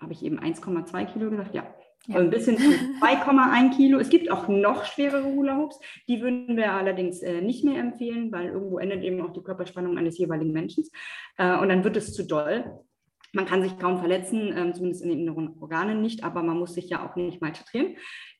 habe 0.00 0.12
ich 0.12 0.24
eben 0.24 0.40
1,2 0.40 1.12
Kilo 1.12 1.28
gesagt? 1.28 1.54
Ja, 1.54 1.66
ja. 2.06 2.16
Ein 2.16 2.30
bisschen 2.30 2.58
zu 2.58 2.68
2,1 3.00 3.76
Kilo. 3.76 3.98
Es 3.98 4.10
gibt 4.10 4.30
auch 4.30 4.48
noch 4.48 4.84
schwerere 4.84 5.24
Hula-Hoops. 5.24 5.80
Die 6.08 6.20
würden 6.20 6.56
wir 6.56 6.72
allerdings 6.72 7.22
äh, 7.22 7.40
nicht 7.40 7.64
mehr 7.64 7.80
empfehlen, 7.80 8.30
weil 8.30 8.48
irgendwo 8.48 8.78
endet 8.78 9.02
eben 9.02 9.22
auch 9.22 9.32
die 9.32 9.42
Körperspannung 9.42 9.96
eines 9.96 10.18
jeweiligen 10.18 10.52
Menschen. 10.52 10.84
Äh, 11.38 11.56
und 11.58 11.70
dann 11.70 11.82
wird 11.84 11.96
es 11.96 12.12
zu 12.12 12.26
doll. 12.26 12.64
Man 13.32 13.46
kann 13.46 13.62
sich 13.62 13.78
kaum 13.78 13.98
verletzen, 13.98 14.54
ähm, 14.56 14.74
zumindest 14.74 15.02
in 15.02 15.08
den 15.08 15.20
inneren 15.20 15.56
Organen 15.60 16.02
nicht, 16.02 16.22
aber 16.22 16.42
man 16.42 16.58
muss 16.58 16.74
sich 16.74 16.88
ja 16.88 17.04
auch 17.04 17.16
nicht 17.16 17.40
malträtieren. 17.40 17.96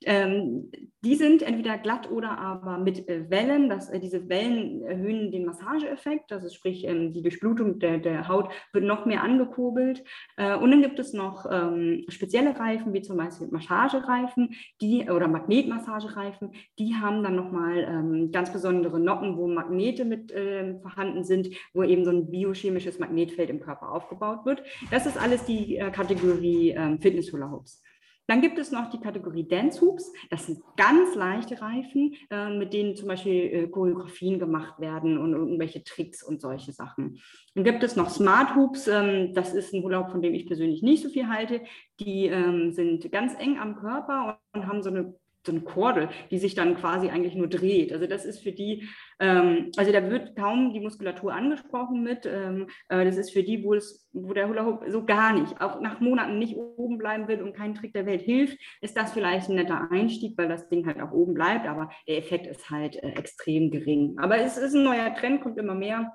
Ähm, 0.06 0.70
die 1.04 1.16
sind 1.16 1.42
entweder 1.42 1.76
glatt 1.76 2.10
oder 2.10 2.38
aber 2.38 2.78
mit 2.78 3.08
äh, 3.08 3.28
Wellen. 3.28 3.68
Das, 3.68 3.90
äh, 3.90 4.00
diese 4.00 4.28
Wellen 4.28 4.82
erhöhen 4.82 5.30
den 5.30 5.44
Massageeffekt, 5.44 6.32
ist 6.32 6.54
sprich 6.54 6.84
ähm, 6.86 7.12
die 7.12 7.22
Durchblutung 7.22 7.78
der, 7.78 7.98
der 7.98 8.26
Haut 8.28 8.50
wird 8.72 8.84
noch 8.84 9.04
mehr 9.04 9.22
angekurbelt. 9.22 10.02
Äh, 10.36 10.56
und 10.56 10.70
dann 10.70 10.80
gibt 10.80 10.98
es 10.98 11.12
noch 11.12 11.44
ähm, 11.50 12.04
spezielle 12.08 12.58
Reifen, 12.58 12.94
wie 12.94 13.02
zum 13.02 13.18
Beispiel 13.18 13.48
Massagereifen, 13.48 14.54
die 14.80 15.10
oder 15.10 15.28
Magnetmassagereifen, 15.28 16.52
die 16.78 16.94
haben 16.94 17.22
dann 17.22 17.36
nochmal 17.36 17.78
ähm, 17.78 18.32
ganz 18.32 18.50
besondere 18.52 18.98
Noppen, 18.98 19.36
wo 19.36 19.46
Magnete 19.46 20.04
mit 20.04 20.32
äh, 20.32 20.78
vorhanden 20.80 21.24
sind, 21.24 21.50
wo 21.74 21.82
eben 21.82 22.04
so 22.04 22.10
ein 22.10 22.30
biochemisches 22.30 22.98
Magnetfeld 22.98 23.50
im 23.50 23.60
Körper 23.60 23.92
aufgebaut 23.92 24.46
wird. 24.46 24.62
Das 24.90 25.04
ist 25.06 25.20
alles 25.20 25.44
die 25.44 25.76
äh, 25.76 25.90
Kategorie 25.90 26.70
ähm, 26.70 26.98
Fitness 26.98 27.32
Hula 27.32 27.50
Hoops. 27.50 27.82
Dann 28.26 28.40
gibt 28.40 28.58
es 28.58 28.72
noch 28.72 28.90
die 28.90 29.00
Kategorie 29.00 29.46
Dance 29.46 29.80
Hoops. 29.80 30.12
Das 30.30 30.46
sind 30.46 30.60
ganz 30.76 31.14
leichte 31.14 31.60
Reifen, 31.60 32.14
äh, 32.30 32.50
mit 32.50 32.72
denen 32.72 32.96
zum 32.96 33.08
Beispiel 33.08 33.32
äh, 33.32 33.66
Choreografien 33.68 34.38
gemacht 34.38 34.80
werden 34.80 35.18
und 35.18 35.32
irgendwelche 35.32 35.84
Tricks 35.84 36.22
und 36.22 36.40
solche 36.40 36.72
Sachen. 36.72 37.20
Dann 37.54 37.64
gibt 37.64 37.82
es 37.82 37.96
noch 37.96 38.10
Smart 38.10 38.54
Hoops. 38.56 38.88
Ähm, 38.88 39.34
das 39.34 39.54
ist 39.54 39.74
ein 39.74 39.84
Urlaub, 39.84 40.10
von 40.10 40.22
dem 40.22 40.34
ich 40.34 40.46
persönlich 40.46 40.82
nicht 40.82 41.02
so 41.02 41.08
viel 41.08 41.28
halte. 41.28 41.62
Die 42.00 42.26
ähm, 42.26 42.72
sind 42.72 43.10
ganz 43.12 43.34
eng 43.38 43.58
am 43.58 43.76
Körper 43.76 44.40
und 44.52 44.66
haben 44.66 44.82
so 44.82 44.90
eine 44.90 45.14
so 45.44 45.52
eine 45.52 45.60
Kordel, 45.60 46.08
die 46.30 46.38
sich 46.38 46.54
dann 46.54 46.76
quasi 46.76 47.08
eigentlich 47.08 47.34
nur 47.34 47.48
dreht. 47.48 47.92
Also 47.92 48.06
das 48.06 48.24
ist 48.24 48.42
für 48.42 48.52
die, 48.52 48.88
ähm, 49.18 49.70
also 49.76 49.92
da 49.92 50.10
wird 50.10 50.36
kaum 50.36 50.72
die 50.72 50.80
Muskulatur 50.80 51.32
angesprochen 51.32 52.02
mit. 52.02 52.26
Ähm, 52.26 52.68
äh, 52.88 53.04
das 53.04 53.16
ist 53.16 53.32
für 53.32 53.42
die, 53.42 53.62
wo, 53.62 53.74
es, 53.74 54.08
wo 54.12 54.32
der 54.32 54.48
Hula 54.48 54.64
Hoop 54.64 54.84
so 54.88 55.04
gar 55.04 55.32
nicht, 55.32 55.60
auch 55.60 55.80
nach 55.80 56.00
Monaten 56.00 56.38
nicht 56.38 56.56
oben 56.56 56.98
bleiben 56.98 57.28
will 57.28 57.42
und 57.42 57.54
kein 57.54 57.74
Trick 57.74 57.92
der 57.92 58.06
Welt 58.06 58.22
hilft, 58.22 58.58
ist 58.80 58.96
das 58.96 59.12
vielleicht 59.12 59.48
ein 59.48 59.56
netter 59.56 59.90
Einstieg, 59.90 60.36
weil 60.38 60.48
das 60.48 60.68
Ding 60.68 60.86
halt 60.86 61.00
auch 61.00 61.12
oben 61.12 61.34
bleibt, 61.34 61.66
aber 61.66 61.90
der 62.08 62.18
Effekt 62.18 62.46
ist 62.46 62.70
halt 62.70 62.96
äh, 62.96 63.10
extrem 63.10 63.70
gering. 63.70 64.16
Aber 64.18 64.38
es 64.38 64.56
ist 64.56 64.74
ein 64.74 64.84
neuer 64.84 65.14
Trend, 65.14 65.42
kommt 65.42 65.58
immer 65.58 65.74
mehr. 65.74 66.12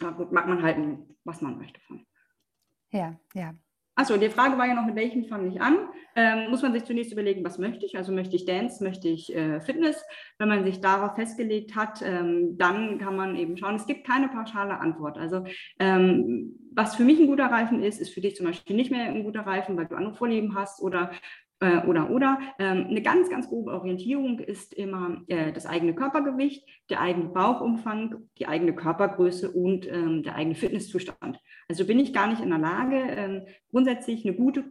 Aber 0.00 0.16
gut, 0.16 0.32
mag 0.32 0.48
man 0.48 0.62
halten, 0.62 1.16
was 1.24 1.40
man 1.40 1.58
möchte 1.58 1.80
von. 1.80 2.06
Ja, 2.90 3.18
ja. 3.34 3.54
Achso, 3.96 4.16
die 4.16 4.28
Frage 4.28 4.58
war 4.58 4.66
ja 4.66 4.74
noch, 4.74 4.86
mit 4.86 4.96
welchem 4.96 5.24
fange 5.26 5.48
ich 5.48 5.60
an? 5.60 5.78
Ähm, 6.16 6.50
muss 6.50 6.62
man 6.62 6.72
sich 6.72 6.84
zunächst 6.84 7.12
überlegen, 7.12 7.44
was 7.44 7.58
möchte 7.58 7.86
ich? 7.86 7.96
Also 7.96 8.12
möchte 8.12 8.34
ich 8.34 8.44
Dance, 8.44 8.82
möchte 8.82 9.08
ich 9.08 9.34
äh, 9.34 9.60
Fitness? 9.60 10.04
Wenn 10.38 10.48
man 10.48 10.64
sich 10.64 10.80
darauf 10.80 11.14
festgelegt 11.14 11.76
hat, 11.76 12.02
ähm, 12.02 12.56
dann 12.58 12.98
kann 12.98 13.14
man 13.14 13.36
eben 13.36 13.56
schauen. 13.56 13.76
Es 13.76 13.86
gibt 13.86 14.06
keine 14.06 14.28
pauschale 14.28 14.80
Antwort. 14.80 15.16
Also 15.16 15.44
ähm, 15.78 16.56
was 16.72 16.96
für 16.96 17.04
mich 17.04 17.20
ein 17.20 17.28
guter 17.28 17.46
Reifen 17.46 17.82
ist, 17.84 18.00
ist 18.00 18.12
für 18.12 18.20
dich 18.20 18.34
zum 18.34 18.46
Beispiel 18.46 18.74
nicht 18.74 18.90
mehr 18.90 19.06
ein 19.06 19.22
guter 19.22 19.46
Reifen, 19.46 19.76
weil 19.76 19.86
du 19.86 19.94
andere 19.94 20.14
Vorlieben 20.14 20.56
hast 20.56 20.82
oder 20.82 21.12
äh, 21.64 21.86
oder 21.86 22.10
oder. 22.10 22.38
Ähm, 22.58 22.86
eine 22.90 23.00
ganz, 23.00 23.30
ganz 23.30 23.48
grobe 23.48 23.72
Orientierung 23.72 24.38
ist 24.38 24.74
immer 24.74 25.22
äh, 25.28 25.52
das 25.52 25.66
eigene 25.66 25.94
Körpergewicht, 25.94 26.68
der 26.90 27.00
eigene 27.00 27.28
Bauchumfang, 27.28 28.28
die 28.38 28.46
eigene 28.46 28.74
Körpergröße 28.74 29.50
und 29.50 29.90
ähm, 29.90 30.22
der 30.22 30.34
eigene 30.34 30.54
Fitnesszustand. 30.54 31.40
Also 31.68 31.86
bin 31.86 31.98
ich 31.98 32.12
gar 32.12 32.26
nicht 32.26 32.42
in 32.42 32.50
der 32.50 32.58
Lage, 32.58 32.96
ähm, 32.96 33.42
grundsätzlich 33.70 34.24
eine 34.24 34.36
gute 34.36 34.64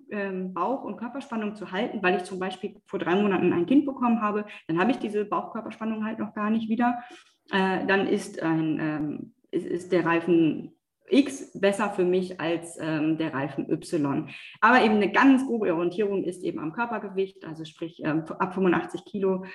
Bauch- 0.54 0.84
und 0.84 0.96
Körperspannung 0.98 1.56
zu 1.56 1.72
halten, 1.72 2.02
weil 2.02 2.16
ich 2.16 2.24
zum 2.24 2.40
Beispiel 2.40 2.76
vor 2.86 3.00
drei 3.00 3.16
Monaten 3.16 3.52
ein 3.52 3.66
Kind 3.66 3.86
bekommen 3.86 4.22
habe, 4.22 4.46
dann 4.68 4.80
habe 4.80 4.92
ich 4.92 4.98
diese 4.98 5.26
Bauchkörperspannung 5.26 6.06
halt 6.06 6.20
noch 6.20 6.34
gar 6.34 6.50
nicht 6.50 6.70
wieder. 6.70 7.00
Äh, 7.52 7.86
dann 7.86 8.08
ist, 8.08 8.42
ein, 8.42 9.34
ist, 9.52 9.66
ist 9.66 9.92
der 9.92 10.06
Reifen 10.06 10.72
X 11.10 11.52
besser 11.60 11.90
für 11.92 12.06
mich 12.06 12.40
als 12.40 12.78
ähm, 12.80 13.18
der 13.18 13.34
Reifen 13.34 13.70
Y. 13.70 14.30
Aber 14.62 14.84
eben 14.84 14.96
eine 14.96 15.12
ganz 15.12 15.46
grobe 15.46 15.74
Orientierung 15.74 16.24
ist 16.24 16.44
eben 16.44 16.60
am 16.60 16.74
Körpergewicht, 16.74 17.46
also 17.46 17.66
sprich 17.66 18.02
ähm, 18.04 18.24
ab 18.40 18.54
85 18.54 19.06
Kilo 19.06 19.46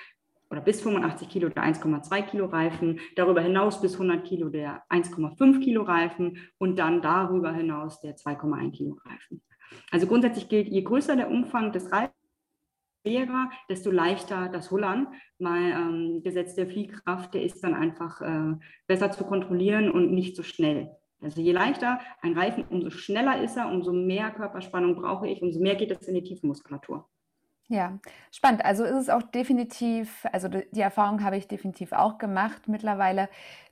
oder 0.49 0.61
bis 0.61 0.81
85 0.81 1.29
Kilo 1.29 1.49
der 1.49 1.63
1,2 1.63 2.21
Kilo 2.23 2.45
Reifen, 2.47 2.99
darüber 3.15 3.41
hinaus 3.41 3.81
bis 3.81 3.93
100 3.93 4.25
Kilo 4.25 4.49
der 4.49 4.83
1,5 4.89 5.59
Kilo 5.59 5.83
Reifen 5.83 6.37
und 6.57 6.79
dann 6.79 7.01
darüber 7.01 7.53
hinaus 7.53 8.01
der 8.01 8.15
2,1 8.15 8.71
Kilo 8.71 8.97
Reifen. 9.05 9.41
Also 9.91 10.07
grundsätzlich 10.07 10.49
gilt, 10.49 10.67
je 10.67 10.81
größer 10.81 11.15
der 11.15 11.29
Umfang 11.29 11.71
des 11.71 11.91
Reifens, 11.91 12.13
desto 13.69 13.91
leichter 13.91 14.49
das 14.49 14.71
Hullern. 14.71 15.07
Mal 15.37 15.71
ähm, 15.71 16.21
Gesetz 16.23 16.55
der 16.55 16.67
Fliehkraft, 16.67 17.33
der 17.33 17.43
ist 17.43 17.63
dann 17.63 17.73
einfach 17.73 18.21
äh, 18.21 18.55
besser 18.87 19.11
zu 19.11 19.23
kontrollieren 19.23 19.89
und 19.89 20.11
nicht 20.11 20.35
so 20.35 20.43
schnell. 20.43 20.91
Also 21.21 21.41
je 21.41 21.51
leichter 21.51 21.99
ein 22.21 22.37
Reifen, 22.37 22.65
umso 22.69 22.89
schneller 22.89 23.41
ist 23.41 23.57
er, 23.57 23.69
umso 23.69 23.91
mehr 23.91 24.31
Körperspannung 24.31 24.95
brauche 24.95 25.27
ich, 25.27 25.41
umso 25.41 25.59
mehr 25.59 25.75
geht 25.75 25.91
es 25.91 26.07
in 26.07 26.15
die 26.15 26.23
Tiefenmuskulatur. 26.23 27.07
Ja, 27.67 27.99
spannend. 28.31 28.65
Also 28.65 28.83
ist 28.83 28.95
es 28.95 29.09
auch 29.09 29.21
definitiv, 29.21 30.25
also 30.31 30.47
die 30.47 30.81
Erfahrung 30.81 31.23
habe 31.23 31.37
ich 31.37 31.47
definitiv 31.47 31.91
auch 31.91 32.17
gemacht 32.17 32.67
mittlerweile, 32.67 33.29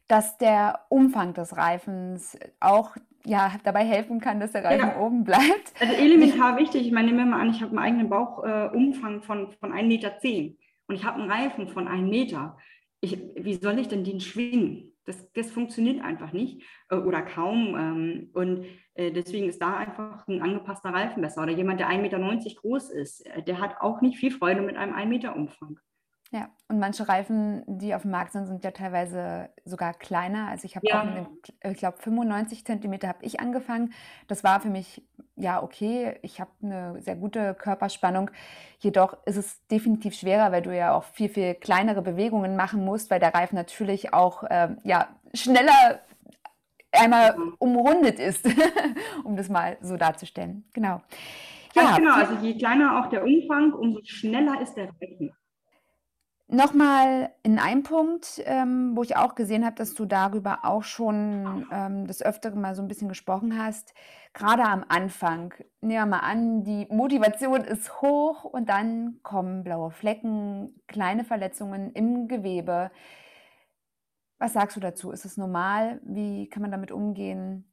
dass 0.07 0.37
der 0.37 0.85
Umfang 0.89 1.33
des 1.33 1.57
Reifens 1.57 2.37
auch 2.59 2.95
ja, 3.25 3.51
dabei 3.63 3.83
helfen 3.83 4.21
kann, 4.21 4.39
dass 4.39 4.53
der 4.53 4.63
Reifen 4.63 4.87
ja. 4.87 4.99
oben 4.99 5.23
bleibt. 5.23 5.73
Also 5.79 5.93
elementar 5.93 6.57
wichtig, 6.57 6.85
ich 6.85 6.91
meine, 6.93 7.07
nehmen 7.07 7.19
wir 7.19 7.25
mal 7.25 7.41
an, 7.41 7.49
ich 7.49 7.61
habe 7.61 7.71
einen 7.71 7.79
eigenen 7.79 8.09
Bauchumfang 8.09 9.19
äh, 9.19 9.21
von, 9.21 9.51
von 9.51 9.73
1,10 9.73 9.87
Meter 9.87 10.13
und 10.87 10.95
ich 10.95 11.03
habe 11.03 11.19
einen 11.19 11.29
Reifen 11.29 11.67
von 11.67 11.87
1 11.87 12.09
Meter. 12.09 12.57
Ich, 13.01 13.19
wie 13.35 13.55
soll 13.55 13.79
ich 13.79 13.89
denn 13.89 14.03
den 14.03 14.21
schwingen? 14.21 14.93
Das, 15.07 15.31
das 15.31 15.49
funktioniert 15.49 16.03
einfach 16.03 16.33
nicht 16.33 16.63
äh, 16.89 16.95
oder 16.95 17.21
kaum. 17.23 17.75
Ähm, 17.75 18.29
und 18.33 18.65
äh, 18.93 19.11
deswegen 19.11 19.47
ist 19.47 19.61
da 19.61 19.77
einfach 19.77 20.27
ein 20.27 20.41
angepasster 20.41 20.89
Reifen 20.89 21.21
besser. 21.21 21.41
Oder 21.41 21.53
jemand, 21.53 21.79
der 21.79 21.89
1,90 21.89 22.01
Meter 22.01 22.61
groß 22.61 22.91
ist, 22.91 23.25
äh, 23.25 23.41
der 23.41 23.59
hat 23.59 23.77
auch 23.79 24.01
nicht 24.01 24.17
viel 24.17 24.31
Freude 24.31 24.61
mit 24.61 24.75
einem 24.75 24.93
1 24.93 25.09
Meter 25.09 25.35
Umfang. 25.35 25.79
Ja, 26.31 26.49
und 26.67 26.79
manche 26.79 27.07
Reifen, 27.07 27.63
die 27.67 27.95
auf 27.95 28.01
dem 28.01 28.11
Markt 28.11 28.33
sind, 28.33 28.47
sind 28.47 28.63
ja 28.63 28.71
teilweise 28.71 29.49
sogar 29.63 29.93
kleiner. 29.93 30.49
Also 30.49 30.65
ich 30.65 30.75
habe 30.75 30.85
ja. 30.87 30.99
auch 30.99 31.05
mit 31.05 31.15
dem, 31.15 31.71
ich 31.71 31.77
glaube 31.77 31.97
95 31.99 32.65
Zentimeter 32.65 33.07
habe 33.07 33.23
ich 33.23 33.39
angefangen. 33.39 33.93
Das 34.27 34.43
war 34.43 34.59
für 34.59 34.69
mich 34.69 35.01
ja 35.37 35.63
okay. 35.63 36.19
Ich 36.23 36.41
habe 36.41 36.51
eine 36.61 37.01
sehr 37.01 37.15
gute 37.15 37.53
Körperspannung. 37.53 38.29
Jedoch 38.79 39.15
ist 39.25 39.37
es 39.37 39.65
definitiv 39.67 40.15
schwerer, 40.15 40.51
weil 40.51 40.61
du 40.61 40.75
ja 40.75 40.93
auch 40.93 41.05
viel, 41.05 41.29
viel 41.29 41.55
kleinere 41.55 42.01
Bewegungen 42.01 42.57
machen 42.57 42.83
musst, 42.83 43.09
weil 43.09 43.21
der 43.21 43.33
Reifen 43.33 43.55
natürlich 43.55 44.13
auch 44.13 44.43
äh, 44.43 44.75
ja, 44.83 45.07
schneller 45.33 46.01
einmal 46.91 47.37
mhm. 47.37 47.55
umrundet 47.59 48.19
ist, 48.19 48.45
um 49.23 49.37
das 49.37 49.47
mal 49.47 49.77
so 49.81 49.95
darzustellen. 49.95 50.65
Genau. 50.73 51.01
Ja, 51.73 51.95
genau. 51.95 52.15
Also 52.15 52.33
je 52.41 52.57
kleiner 52.57 52.99
auch 52.99 53.09
der 53.09 53.23
Umfang, 53.23 53.71
umso 53.71 54.01
schneller 54.03 54.59
ist 54.61 54.73
der 54.73 54.89
Reifen. 55.01 55.31
Nochmal 56.49 57.33
in 57.43 57.59
einem 57.59 57.83
Punkt, 57.83 58.41
ähm, 58.45 58.95
wo 58.95 59.03
ich 59.03 59.17
auch 59.17 59.35
gesehen 59.35 59.65
habe, 59.65 59.75
dass 59.75 59.93
du 59.95 60.05
darüber 60.05 60.59
auch 60.63 60.83
schon 60.83 61.67
ähm, 61.73 62.07
des 62.07 62.23
Öfteren 62.23 62.61
mal 62.61 62.73
so 62.73 62.81
ein 62.81 62.87
bisschen 62.87 63.09
gesprochen 63.09 63.61
hast. 63.61 63.93
Gerade 64.33 64.63
am 64.63 64.85
Anfang, 64.87 65.53
nehmen 65.81 65.99
wir 65.99 66.05
mal 66.05 66.19
an, 66.19 66.63
die 66.63 66.87
Motivation 66.89 67.61
ist 67.61 68.01
hoch 68.01 68.45
und 68.45 68.69
dann 68.69 69.19
kommen 69.23 69.65
blaue 69.65 69.91
Flecken, 69.91 70.81
kleine 70.87 71.25
Verletzungen 71.25 71.91
im 71.91 72.29
Gewebe. 72.29 72.91
Was 74.39 74.53
sagst 74.53 74.77
du 74.77 74.79
dazu? 74.79 75.11
Ist 75.11 75.25
es 75.25 75.35
normal? 75.35 75.99
Wie 76.03 76.47
kann 76.47 76.61
man 76.61 76.71
damit 76.71 76.91
umgehen? 76.93 77.66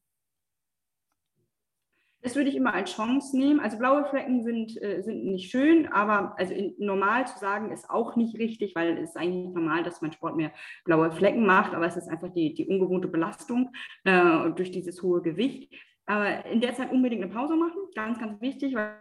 Das 2.25 2.37
würde 2.37 2.49
ich 2.49 2.57
immer 2.57 2.73
als 2.73 2.91
Chance 2.91 3.37
nehmen. 3.37 3.61
Also 3.61 3.77
blaue 3.77 4.07
Flecken 4.07 4.43
sind, 4.43 4.81
äh, 4.83 5.03
sind 5.03 5.27
nicht 5.27 5.51
schön, 5.51 5.87
aber 5.93 6.35
also 6.39 6.55
normal 6.79 7.27
zu 7.27 7.39
sagen 7.39 7.71
ist 7.71 7.91
auch 7.91 8.17
nicht 8.17 8.39
richtig, 8.39 8.75
weil 8.75 8.97
es 8.97 9.11
ist 9.11 9.17
eigentlich 9.19 9.53
normal, 9.53 9.83
dass 9.83 10.01
man 10.01 10.11
Sport 10.11 10.35
mehr 10.35 10.51
blaue 10.87 11.13
Flecken 11.13 11.45
macht, 11.45 11.75
aber 11.75 11.87
es 11.87 11.97
ist 11.97 12.09
einfach 12.09 12.31
die, 12.33 12.55
die 12.55 12.67
ungewohnte 12.67 13.09
Belastung 13.09 13.71
äh, 14.05 14.51
durch 14.53 14.71
dieses 14.71 15.03
hohe 15.03 15.21
Gewicht. 15.21 15.75
Aber 16.07 16.47
in 16.47 16.63
der 16.63 16.75
Zeit 16.75 16.93
unbedingt 16.93 17.23
eine 17.23 17.33
Pause 17.33 17.57
machen, 17.57 17.79
ganz, 17.95 18.19
ganz 18.19 18.41
wichtig, 18.41 18.75
weil 18.75 18.97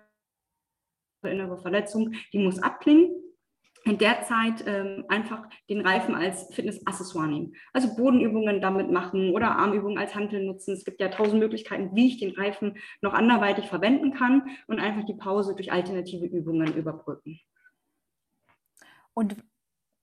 innere 1.23 1.57
Verletzung, 1.57 2.13
die 2.33 2.39
muss 2.39 2.61
abklingen 2.61 3.22
in 3.85 3.97
der 3.97 4.21
Zeit 4.23 4.63
ähm, 4.65 5.05
einfach 5.09 5.47
den 5.69 5.81
Reifen 5.81 6.15
als 6.15 6.53
Fitnessaccessoire 6.53 7.27
nehmen. 7.27 7.53
Also 7.73 7.95
Bodenübungen 7.95 8.61
damit 8.61 8.89
machen 8.89 9.31
oder 9.31 9.57
Armübungen 9.57 9.97
als 9.97 10.15
Hantel 10.15 10.45
nutzen. 10.45 10.73
Es 10.73 10.85
gibt 10.85 11.01
ja 11.01 11.09
tausend 11.09 11.39
Möglichkeiten, 11.39 11.93
wie 11.93 12.07
ich 12.07 12.17
den 12.17 12.31
Reifen 12.31 12.77
noch 13.01 13.13
anderweitig 13.13 13.65
verwenden 13.65 14.13
kann 14.13 14.49
und 14.67 14.79
einfach 14.79 15.05
die 15.05 15.15
Pause 15.15 15.55
durch 15.55 15.71
alternative 15.71 16.25
Übungen 16.25 16.75
überbrücken. 16.75 17.39
Und 19.13 19.35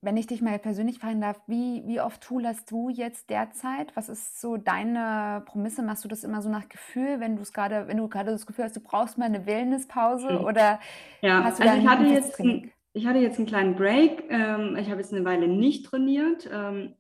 wenn 0.03 0.17
ich 0.17 0.27
dich 0.27 0.41
mal 0.41 0.59
persönlich 0.59 0.99
fragen 0.99 1.21
darf, 1.21 1.41
wie, 1.47 1.83
wie 1.87 2.01
oft 2.01 2.23
toolest 2.23 2.71
du 2.71 2.89
jetzt 2.89 3.29
derzeit? 3.29 3.95
Was 3.97 4.09
ist 4.09 4.41
so 4.41 4.57
deine 4.57 5.43
Promisse? 5.45 5.83
Machst 5.83 6.05
du 6.05 6.09
das 6.09 6.25
immer 6.25 6.41
so 6.41 6.49
nach 6.49 6.69
Gefühl, 6.69 7.21
wenn 7.21 7.37
du 7.37 7.43
es 7.43 7.53
gerade, 7.53 7.87
wenn 7.87 7.99
du 7.99 8.09
gerade 8.09 8.31
das 8.31 8.47
Gefühl 8.47 8.65
hast, 8.65 8.77
du 8.77 8.81
brauchst 8.81 9.19
mal 9.19 9.27
eine 9.27 9.45
Wellnesspause 9.45 10.39
mhm. 10.39 10.45
oder 10.45 10.81
ja, 11.21 11.45
hast 11.45 11.59
du 11.59 11.65
also 11.65 11.79
ich 11.79 11.87
hatte 11.87 12.05
jetzt 12.05 12.41
ein, 12.41 12.71
ich 12.93 13.07
hatte 13.07 13.19
jetzt 13.19 13.39
einen 13.39 13.47
kleinen 13.47 13.77
Break. 13.77 14.25
Ähm, 14.29 14.77
ich 14.77 14.91
habe 14.91 15.01
jetzt 15.01 15.13
eine 15.13 15.25
Weile 15.25 15.49
nicht 15.49 15.87
trainiert, 15.87 16.49
ähm, 16.53 16.95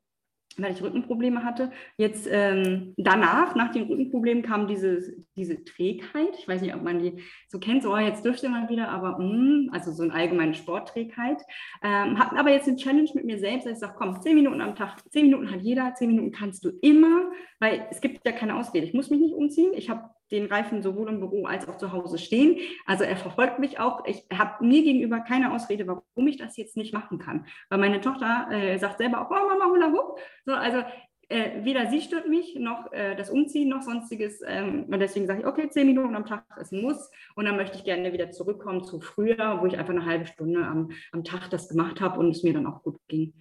weil 0.56 0.72
ich 0.72 0.82
Rückenprobleme 0.82 1.44
hatte. 1.44 1.70
Jetzt 1.96 2.28
ähm, 2.30 2.94
danach, 2.96 3.54
nach 3.54 3.72
den 3.72 3.84
Rückenproblemen, 3.84 4.42
kam 4.42 4.66
diese, 4.66 5.00
diese 5.36 5.64
Trägheit. 5.64 6.36
Ich 6.38 6.46
weiß 6.46 6.60
nicht, 6.60 6.74
ob 6.74 6.82
man 6.82 6.98
die 6.98 7.22
so 7.48 7.58
kennt, 7.58 7.82
so 7.82 7.94
oh, 7.94 7.98
jetzt 7.98 8.24
dürfte 8.24 8.48
man 8.48 8.68
wieder, 8.68 8.88
aber 8.88 9.18
mm, 9.18 9.70
also 9.72 9.92
so 9.92 10.02
eine 10.02 10.12
allgemeine 10.12 10.54
Sportträgheit. 10.54 11.42
Ähm, 11.82 12.18
hatten 12.18 12.36
aber 12.36 12.50
jetzt 12.50 12.68
eine 12.68 12.76
Challenge 12.76 13.10
mit 13.14 13.24
mir 13.24 13.38
selbst, 13.38 13.66
dass 13.66 13.74
ich 13.74 13.78
sage, 13.78 13.94
komm, 13.96 14.20
zehn 14.20 14.34
Minuten 14.34 14.60
am 14.60 14.74
Tag, 14.74 14.98
zehn 15.10 15.26
Minuten 15.26 15.50
hat 15.50 15.62
jeder, 15.62 15.94
zehn 15.94 16.08
Minuten 16.08 16.32
kannst 16.32 16.64
du 16.64 16.70
immer, 16.82 17.30
weil 17.58 17.86
es 17.90 18.00
gibt 18.00 18.26
ja 18.26 18.32
keine 18.32 18.56
Ausrede. 18.56 18.86
Ich 18.86 18.94
muss 18.94 19.10
mich 19.10 19.20
nicht 19.20 19.34
umziehen. 19.34 19.72
Ich 19.74 19.88
habe 19.88 20.10
den 20.30 20.46
Reifen 20.46 20.82
sowohl 20.82 21.08
im 21.08 21.20
Büro 21.20 21.46
als 21.46 21.68
auch 21.68 21.76
zu 21.76 21.92
Hause 21.92 22.18
stehen. 22.18 22.58
Also 22.86 23.04
er 23.04 23.16
verfolgt 23.16 23.58
mich 23.58 23.78
auch. 23.78 24.04
Ich 24.06 24.24
habe 24.32 24.64
mir 24.64 24.82
gegenüber 24.82 25.20
keine 25.20 25.52
Ausrede, 25.52 25.86
warum 25.86 26.26
ich 26.28 26.36
das 26.36 26.56
jetzt 26.56 26.76
nicht 26.76 26.94
machen 26.94 27.18
kann. 27.18 27.46
Weil 27.68 27.78
meine 27.78 28.00
Tochter 28.00 28.48
äh, 28.50 28.78
sagt 28.78 28.98
selber 28.98 29.20
auch, 29.20 29.30
oh 29.30 29.48
Mama, 29.48 29.66
hula 29.66 29.92
hoop. 29.92 30.18
So, 30.44 30.52
also 30.52 30.82
äh, 31.30 31.64
weder 31.64 31.86
sie 31.86 32.00
stört 32.00 32.28
mich, 32.28 32.56
noch 32.56 32.92
äh, 32.92 33.14
das 33.14 33.30
Umziehen, 33.30 33.68
noch 33.68 33.82
sonstiges. 33.82 34.42
Ähm, 34.44 34.86
und 34.90 34.98
deswegen 34.98 35.28
sage 35.28 35.40
ich, 35.40 35.46
okay, 35.46 35.68
zehn 35.70 35.86
Minuten 35.86 36.16
am 36.16 36.26
Tag 36.26 36.44
ist 36.60 36.72
ein 36.72 36.82
Muss. 36.82 37.10
Und 37.36 37.44
dann 37.44 37.56
möchte 37.56 37.76
ich 37.76 37.84
gerne 37.84 38.12
wieder 38.12 38.32
zurückkommen 38.32 38.82
zu 38.82 39.00
früher, 39.00 39.58
wo 39.60 39.66
ich 39.66 39.78
einfach 39.78 39.94
eine 39.94 40.04
halbe 40.04 40.26
Stunde 40.26 40.64
am, 40.64 40.90
am 41.12 41.22
Tag 41.22 41.48
das 41.50 41.68
gemacht 41.68 42.00
habe 42.00 42.18
und 42.18 42.30
es 42.30 42.42
mir 42.42 42.52
dann 42.52 42.66
auch 42.66 42.82
gut 42.82 42.98
ging. 43.06 43.32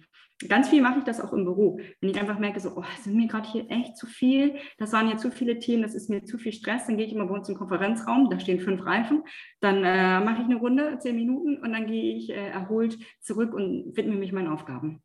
Ganz 0.48 0.70
viel 0.70 0.80
mache 0.80 0.98
ich 0.98 1.04
das 1.04 1.20
auch 1.20 1.32
im 1.32 1.44
Büro. 1.44 1.80
Wenn 2.00 2.10
ich 2.10 2.18
einfach 2.18 2.38
merke, 2.38 2.60
so, 2.60 2.72
oh, 2.76 2.84
sind 3.02 3.14
mir 3.14 3.26
gerade 3.26 3.48
hier 3.48 3.70
echt 3.70 3.96
zu 3.96 4.06
viel, 4.06 4.56
das 4.78 4.92
waren 4.92 5.08
ja 5.08 5.18
zu 5.18 5.30
viele 5.30 5.58
Themen, 5.58 5.82
das 5.82 5.94
ist 5.94 6.08
mir 6.08 6.24
zu 6.24 6.38
viel 6.38 6.52
Stress, 6.52 6.86
dann 6.86 6.96
gehe 6.96 7.06
ich 7.06 7.12
immer 7.12 7.26
bei 7.26 7.34
uns 7.34 7.48
im 7.48 7.56
Konferenzraum, 7.56 8.30
da 8.30 8.40
stehen 8.40 8.60
fünf 8.60 8.84
Reifen, 8.86 9.22
dann 9.60 9.84
äh, 9.84 10.20
mache 10.20 10.40
ich 10.40 10.46
eine 10.46 10.56
Runde, 10.56 10.98
zehn 10.98 11.16
Minuten 11.16 11.58
und 11.58 11.72
dann 11.72 11.86
gehe 11.86 12.16
ich 12.16 12.30
äh, 12.30 12.48
erholt 12.48 12.98
zurück 13.20 13.52
und 13.52 13.94
widme 13.96 14.16
mich 14.16 14.32
meinen 14.32 14.48
Aufgaben. 14.48 15.02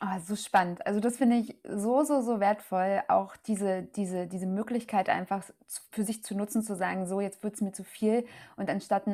Oh, 0.00 0.18
so 0.20 0.34
spannend. 0.34 0.84
Also 0.84 0.98
das 0.98 1.18
finde 1.18 1.36
ich 1.36 1.56
so, 1.62 2.02
so, 2.02 2.22
so 2.22 2.40
wertvoll, 2.40 3.02
auch 3.06 3.36
diese, 3.36 3.84
diese, 3.94 4.26
diese 4.26 4.46
Möglichkeit 4.46 5.08
einfach 5.08 5.44
für 5.92 6.02
sich 6.02 6.24
zu 6.24 6.34
nutzen, 6.34 6.62
zu 6.62 6.74
sagen, 6.74 7.06
so, 7.06 7.20
jetzt 7.20 7.44
wird 7.44 7.54
es 7.54 7.60
mir 7.60 7.72
zu 7.72 7.84
viel 7.84 8.24
und 8.56 8.68
anstatt 8.68 9.06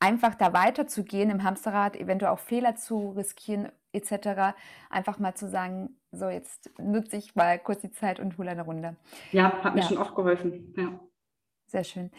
einfach 0.00 0.34
da 0.34 0.52
weiterzugehen 0.52 1.30
im 1.30 1.42
Hamsterrad, 1.42 1.96
eventuell 1.96 2.32
auch 2.32 2.38
Fehler 2.38 2.76
zu 2.76 3.10
riskieren, 3.10 3.68
etc. 3.92 4.54
Einfach 4.90 5.18
mal 5.18 5.34
zu 5.34 5.48
sagen, 5.48 5.96
so 6.12 6.28
jetzt 6.28 6.70
nutze 6.78 7.16
ich 7.16 7.34
mal 7.34 7.58
kurz 7.58 7.80
die 7.80 7.90
Zeit 7.90 8.20
und 8.20 8.38
hole 8.38 8.50
eine 8.50 8.62
Runde. 8.62 8.96
Ja, 9.32 9.52
hat 9.62 9.74
mir 9.74 9.80
ja. 9.80 9.86
schon 9.88 9.98
oft 9.98 10.14
geholfen. 10.14 10.74
Ja. 10.76 10.98
Sehr 11.66 11.84
schön. 11.84 12.10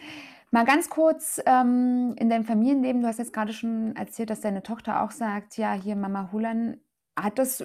Mal 0.50 0.64
ganz 0.64 0.88
kurz 0.88 1.40
ähm, 1.44 2.14
in 2.18 2.30
deinem 2.30 2.44
Familienleben, 2.44 3.02
du 3.02 3.08
hast 3.08 3.18
jetzt 3.18 3.32
gerade 3.32 3.52
schon 3.52 3.94
erzählt, 3.96 4.30
dass 4.30 4.40
deine 4.40 4.62
Tochter 4.62 5.02
auch 5.02 5.10
sagt, 5.10 5.58
ja, 5.58 5.74
hier 5.74 5.94
Mama 5.94 6.30
Hulan, 6.32 6.78
hat 7.16 7.38
das 7.38 7.62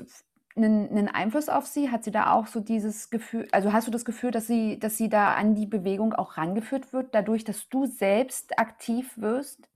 einen, 0.55 0.89
einen 0.89 1.07
Einfluss 1.07 1.49
auf 1.49 1.65
sie? 1.65 1.91
Hat 1.91 2.03
sie 2.03 2.11
da 2.11 2.33
auch 2.33 2.47
so 2.47 2.59
dieses 2.59 3.09
Gefühl, 3.09 3.47
also 3.51 3.71
hast 3.71 3.87
du 3.87 3.91
das 3.91 4.05
Gefühl, 4.05 4.31
dass 4.31 4.47
sie, 4.47 4.79
dass 4.79 4.97
sie 4.97 5.09
da 5.09 5.33
an 5.33 5.55
die 5.55 5.65
Bewegung 5.65 6.13
auch 6.13 6.37
rangeführt 6.37 6.93
wird, 6.93 7.15
dadurch, 7.15 7.43
dass 7.43 7.69
du 7.69 7.85
selbst 7.85 8.59
aktiv 8.59 9.13
wirst? 9.17 9.69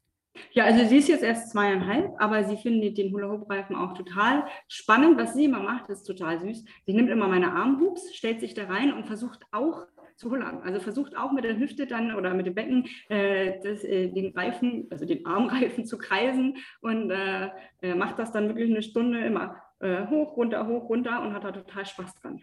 Ja, 0.52 0.66
also 0.66 0.86
sie 0.86 0.98
ist 0.98 1.08
jetzt 1.08 1.24
erst 1.24 1.52
zweieinhalb, 1.52 2.14
aber 2.20 2.44
sie 2.44 2.58
findet 2.58 2.98
den 2.98 3.12
Hula-Hoop-Reifen 3.14 3.76
auch 3.76 3.94
total 3.94 4.46
spannend. 4.68 5.18
Was 5.18 5.34
sie 5.34 5.46
immer 5.46 5.62
macht, 5.62 5.90
ist 5.90 6.04
total 6.04 6.40
süß. 6.40 6.66
Sie 6.86 6.94
nimmt 6.94 7.10
immer 7.10 7.28
meine 7.28 7.52
Armhoops, 7.54 8.16
stellt 8.16 8.40
sich 8.40 8.54
da 8.54 8.66
rein 8.66 8.94
und 8.94 9.08
versucht 9.08 9.42
auch 9.52 9.86
zu 10.16 10.32
hullern. 10.32 10.62
Also 10.64 10.80
versucht 10.80 11.16
auch 11.16 11.32
mit 11.32 11.44
der 11.44 11.58
Hüfte 11.58 11.86
dann 11.86 12.16
oder 12.16 12.34
mit 12.34 12.48
dem 12.48 12.56
Becken 12.56 12.88
äh, 13.10 13.60
das, 13.64 13.84
äh, 13.84 14.10
den 14.10 14.34
Reifen, 14.36 14.88
also 14.90 15.06
den 15.06 15.26
Armreifen 15.26 15.86
zu 15.86 15.98
kreisen 15.98 16.58
und 16.82 17.12
äh, 17.12 17.50
äh 17.82 17.94
macht 17.94 18.18
das 18.20 18.32
dann 18.32 18.48
wirklich 18.48 18.70
eine 18.70 18.82
Stunde 18.82 19.20
immer 19.20 19.62
äh, 19.80 20.08
hoch, 20.08 20.36
runter, 20.36 20.68
hoch, 20.68 20.90
runter 20.90 21.22
und 21.22 21.34
hat 21.34 21.44
da 21.44 21.52
total 21.52 21.86
Spaß 21.86 22.16
dran. 22.16 22.42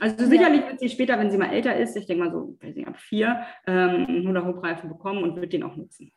Also 0.00 0.24
sicherlich 0.24 0.66
wird 0.66 0.80
sie 0.80 0.88
später, 0.88 1.18
wenn 1.18 1.30
sie 1.30 1.36
mal 1.36 1.52
älter 1.52 1.76
ist, 1.76 1.94
ich 1.94 2.06
denke 2.06 2.24
mal 2.24 2.32
so, 2.32 2.56
weiß 2.62 2.74
nicht, 2.74 2.88
ab 2.88 2.96
vier, 2.98 3.42
ähm, 3.66 4.06
einen 4.06 4.28
Hula-Hoop-Reifen 4.28 4.88
bekommen 4.88 5.22
und 5.22 5.36
wird 5.36 5.52
den 5.52 5.62
auch 5.62 5.76
nutzen. 5.76 6.10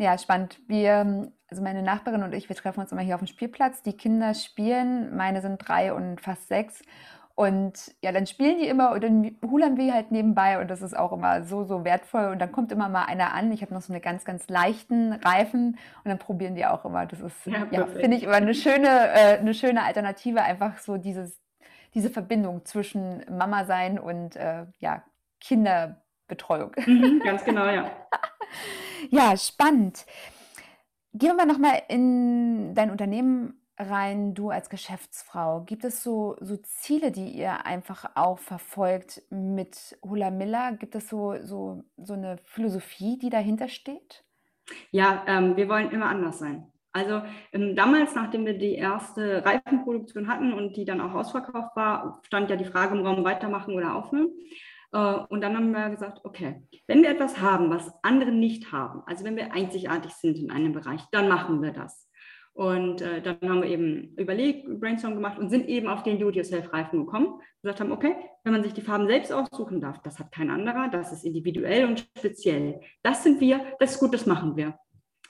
Ja, 0.00 0.16
spannend. 0.16 0.58
Wir, 0.66 1.30
also 1.50 1.62
meine 1.62 1.82
Nachbarin 1.82 2.22
und 2.22 2.32
ich, 2.32 2.48
wir 2.48 2.56
treffen 2.56 2.80
uns 2.80 2.90
immer 2.90 3.02
hier 3.02 3.16
auf 3.16 3.20
dem 3.20 3.26
Spielplatz. 3.26 3.82
Die 3.82 3.92
Kinder 3.92 4.32
spielen, 4.32 5.14
meine 5.14 5.42
sind 5.42 5.58
drei 5.58 5.92
und 5.92 6.22
fast 6.22 6.48
sechs. 6.48 6.80
Und 7.34 7.94
ja, 8.02 8.10
dann 8.10 8.26
spielen 8.26 8.58
die 8.58 8.66
immer 8.66 8.92
und 8.92 9.04
dann 9.04 9.36
hulern 9.42 9.76
wir 9.76 9.92
halt 9.92 10.10
nebenbei 10.10 10.58
und 10.58 10.68
das 10.68 10.80
ist 10.80 10.96
auch 10.96 11.12
immer 11.12 11.44
so, 11.44 11.64
so 11.64 11.84
wertvoll. 11.84 12.28
Und 12.28 12.38
dann 12.38 12.50
kommt 12.50 12.72
immer 12.72 12.88
mal 12.88 13.04
einer 13.04 13.34
an. 13.34 13.52
Ich 13.52 13.60
habe 13.60 13.74
noch 13.74 13.82
so 13.82 13.92
eine 13.92 14.00
ganz, 14.00 14.24
ganz 14.24 14.48
leichten 14.48 15.12
Reifen 15.12 15.72
und 16.02 16.08
dann 16.08 16.18
probieren 16.18 16.54
die 16.54 16.64
auch 16.64 16.86
immer. 16.86 17.04
Das 17.04 17.20
ist, 17.20 17.44
ja, 17.44 17.66
ja 17.70 17.86
finde 17.86 18.16
ich 18.16 18.22
immer 18.22 18.36
eine 18.36 18.54
schöne, 18.54 18.88
äh, 18.88 19.38
eine 19.38 19.52
schöne 19.52 19.82
Alternative, 19.82 20.40
einfach 20.40 20.78
so 20.78 20.96
dieses, 20.96 21.38
diese 21.92 22.08
Verbindung 22.08 22.64
zwischen 22.64 23.22
Mama 23.30 23.66
sein 23.66 23.98
und 23.98 24.34
äh, 24.36 24.64
ja, 24.78 25.02
Kinderbetreuung. 25.40 26.72
Mhm, 26.86 27.20
ganz 27.22 27.44
genau, 27.44 27.66
ja. 27.66 27.90
ja, 29.08 29.36
spannend. 29.36 30.04
Gehen 31.12 31.36
wir 31.36 31.46
nochmal 31.46 31.82
in 31.88 32.74
dein 32.74 32.90
Unternehmen 32.90 33.60
rein, 33.80 34.34
du 34.34 34.50
als 34.50 34.68
Geschäftsfrau, 34.68 35.62
gibt 35.62 35.84
es 35.84 36.02
so, 36.02 36.36
so 36.40 36.56
Ziele, 36.58 37.10
die 37.10 37.30
ihr 37.30 37.64
einfach 37.64 38.10
auch 38.14 38.38
verfolgt 38.38 39.22
mit 39.30 39.98
Hula 40.02 40.30
Miller? 40.30 40.72
Gibt 40.72 40.94
es 40.94 41.08
so, 41.08 41.36
so, 41.42 41.84
so 41.96 42.12
eine 42.12 42.38
Philosophie, 42.44 43.18
die 43.18 43.30
dahinter 43.30 43.68
steht? 43.68 44.24
Ja, 44.90 45.24
ähm, 45.26 45.56
wir 45.56 45.68
wollen 45.68 45.90
immer 45.90 46.06
anders 46.06 46.38
sein. 46.38 46.70
Also 46.92 47.22
ähm, 47.52 47.76
damals, 47.76 48.14
nachdem 48.14 48.44
wir 48.44 48.58
die 48.58 48.74
erste 48.74 49.44
Reifenproduktion 49.44 50.28
hatten 50.28 50.52
und 50.52 50.76
die 50.76 50.84
dann 50.84 51.00
auch 51.00 51.14
ausverkauft 51.14 51.74
war, 51.76 52.20
stand 52.26 52.50
ja 52.50 52.56
die 52.56 52.64
Frage 52.64 52.96
im 52.96 53.06
Raum, 53.06 53.24
weitermachen 53.24 53.74
oder 53.74 53.94
aufhören. 53.94 54.28
Äh, 54.92 55.14
und 55.28 55.40
dann 55.40 55.56
haben 55.56 55.72
wir 55.72 55.90
gesagt, 55.90 56.20
okay, 56.24 56.62
wenn 56.86 57.02
wir 57.02 57.10
etwas 57.10 57.40
haben, 57.40 57.70
was 57.70 57.92
andere 58.02 58.32
nicht 58.32 58.72
haben, 58.72 59.02
also 59.06 59.24
wenn 59.24 59.36
wir 59.36 59.52
einzigartig 59.52 60.12
sind 60.12 60.38
in 60.38 60.50
einem 60.50 60.72
Bereich, 60.72 61.02
dann 61.12 61.28
machen 61.28 61.62
wir 61.62 61.72
das. 61.72 62.08
Und 62.52 63.00
äh, 63.00 63.22
dann 63.22 63.38
haben 63.48 63.62
wir 63.62 63.70
eben 63.70 64.14
überlegt, 64.16 64.68
Brainstorm 64.80 65.14
gemacht 65.14 65.38
und 65.38 65.50
sind 65.50 65.68
eben 65.68 65.86
auf 65.86 66.02
den 66.02 66.18
Do-it-yourself-Reifen 66.18 67.06
gekommen. 67.06 67.40
Gesagt 67.62 67.80
haben, 67.80 67.92
okay, 67.92 68.16
wenn 68.44 68.52
man 68.52 68.62
sich 68.64 68.74
die 68.74 68.82
Farben 68.82 69.06
selbst 69.06 69.32
aussuchen 69.32 69.80
darf, 69.80 70.02
das 70.02 70.18
hat 70.18 70.32
kein 70.32 70.50
anderer, 70.50 70.88
das 70.88 71.12
ist 71.12 71.24
individuell 71.24 71.86
und 71.86 72.00
speziell. 72.18 72.80
Das 73.02 73.22
sind 73.22 73.40
wir, 73.40 73.60
das 73.78 73.92
ist 73.92 74.00
gut, 74.00 74.12
das 74.12 74.26
machen 74.26 74.56
wir. 74.56 74.74